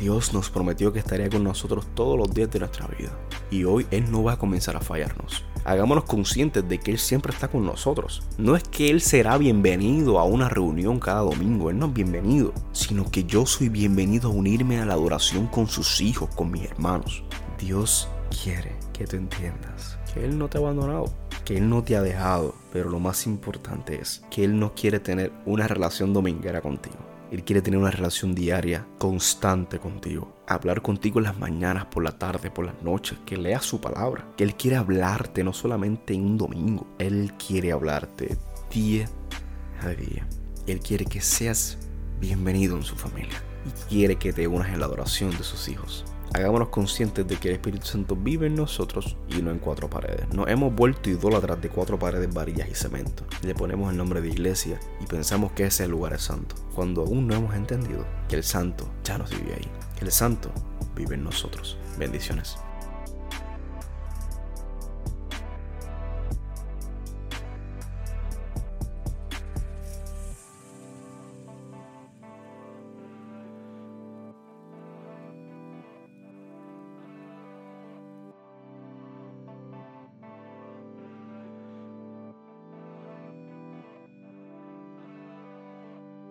Dios 0.00 0.32
nos 0.32 0.48
prometió 0.48 0.94
que 0.94 0.98
estaría 0.98 1.28
con 1.28 1.44
nosotros 1.44 1.86
todos 1.94 2.18
los 2.18 2.32
días 2.32 2.50
de 2.50 2.60
nuestra 2.60 2.86
vida. 2.86 3.10
Y 3.50 3.64
hoy 3.64 3.86
Él 3.90 4.10
no 4.10 4.22
va 4.22 4.32
a 4.32 4.38
comenzar 4.38 4.74
a 4.74 4.80
fallarnos. 4.80 5.44
Hagámonos 5.64 6.04
conscientes 6.04 6.66
de 6.66 6.78
que 6.78 6.90
Él 6.90 6.98
siempre 6.98 7.34
está 7.34 7.48
con 7.48 7.66
nosotros. 7.66 8.22
No 8.38 8.56
es 8.56 8.62
que 8.64 8.88
Él 8.88 9.02
será 9.02 9.36
bienvenido 9.36 10.18
a 10.18 10.24
una 10.24 10.48
reunión 10.48 10.98
cada 10.98 11.20
domingo, 11.20 11.68
Él 11.68 11.78
no 11.78 11.86
es 11.86 11.92
bienvenido, 11.92 12.54
sino 12.72 13.10
que 13.10 13.24
yo 13.24 13.44
soy 13.44 13.68
bienvenido 13.68 14.30
a 14.30 14.32
unirme 14.32 14.80
a 14.80 14.86
la 14.86 14.94
adoración 14.94 15.46
con 15.48 15.68
sus 15.68 16.00
hijos, 16.00 16.34
con 16.34 16.50
mis 16.50 16.64
hermanos. 16.64 17.22
Dios 17.58 18.08
quiere 18.42 18.74
que 18.94 19.06
tú 19.06 19.16
entiendas 19.16 19.98
que 20.14 20.24
Él 20.24 20.38
no 20.38 20.48
te 20.48 20.56
ha 20.56 20.62
abandonado, 20.62 21.12
que 21.44 21.58
Él 21.58 21.68
no 21.68 21.84
te 21.84 21.94
ha 21.96 22.00
dejado, 22.00 22.54
pero 22.72 22.88
lo 22.88 23.00
más 23.00 23.26
importante 23.26 24.00
es 24.00 24.22
que 24.30 24.44
Él 24.44 24.58
no 24.58 24.74
quiere 24.74 24.98
tener 24.98 25.30
una 25.44 25.68
relación 25.68 26.14
dominguera 26.14 26.62
contigo. 26.62 27.09
Él 27.30 27.44
quiere 27.44 27.62
tener 27.62 27.78
una 27.78 27.90
relación 27.90 28.34
diaria, 28.34 28.86
constante 28.98 29.78
contigo. 29.78 30.36
Hablar 30.48 30.82
contigo 30.82 31.20
en 31.20 31.24
las 31.24 31.38
mañanas, 31.38 31.86
por 31.86 32.02
la 32.02 32.18
tarde, 32.18 32.50
por 32.50 32.66
las 32.66 32.82
noches. 32.82 33.18
Que 33.24 33.36
leas 33.36 33.64
su 33.64 33.80
palabra. 33.80 34.26
Que 34.36 34.44
Él 34.44 34.56
quiere 34.56 34.76
hablarte 34.76 35.44
no 35.44 35.52
solamente 35.52 36.12
en 36.12 36.26
un 36.26 36.38
domingo. 36.38 36.86
Él 36.98 37.32
quiere 37.44 37.70
hablarte 37.70 38.36
día 38.72 39.08
a 39.80 39.88
día. 39.88 40.26
Él 40.66 40.80
quiere 40.80 41.04
que 41.04 41.20
seas 41.20 41.78
bienvenido 42.20 42.76
en 42.76 42.82
su 42.82 42.96
familia. 42.96 43.42
Y 43.64 43.70
quiere 43.88 44.16
que 44.16 44.32
te 44.32 44.48
unas 44.48 44.72
en 44.72 44.80
la 44.80 44.86
adoración 44.86 45.30
de 45.30 45.44
sus 45.44 45.68
hijos. 45.68 46.04
Hagámonos 46.32 46.68
conscientes 46.68 47.26
de 47.26 47.36
que 47.36 47.48
el 47.48 47.54
Espíritu 47.54 47.86
Santo 47.86 48.14
vive 48.14 48.46
en 48.46 48.54
nosotros 48.54 49.16
y 49.28 49.42
no 49.42 49.50
en 49.50 49.58
cuatro 49.58 49.90
paredes. 49.90 50.32
Nos 50.32 50.48
hemos 50.48 50.74
vuelto 50.74 51.10
idólatras 51.10 51.60
de 51.60 51.68
cuatro 51.68 51.98
paredes, 51.98 52.32
varillas 52.32 52.68
y 52.68 52.74
cemento. 52.74 53.24
Le 53.42 53.54
ponemos 53.54 53.90
el 53.90 53.96
nombre 53.96 54.20
de 54.20 54.28
iglesia 54.28 54.78
y 55.00 55.06
pensamos 55.06 55.52
que 55.52 55.64
ese 55.64 55.88
lugar 55.88 56.12
es 56.12 56.22
santo, 56.22 56.54
cuando 56.74 57.02
aún 57.02 57.26
no 57.26 57.34
hemos 57.34 57.54
entendido 57.54 58.06
que 58.28 58.36
el 58.36 58.44
santo 58.44 58.88
ya 59.02 59.18
nos 59.18 59.30
vive 59.30 59.54
ahí. 59.54 59.70
Que 59.98 60.04
el 60.04 60.12
santo 60.12 60.50
vive 60.94 61.16
en 61.16 61.24
nosotros. 61.24 61.76
Bendiciones. 61.98 62.56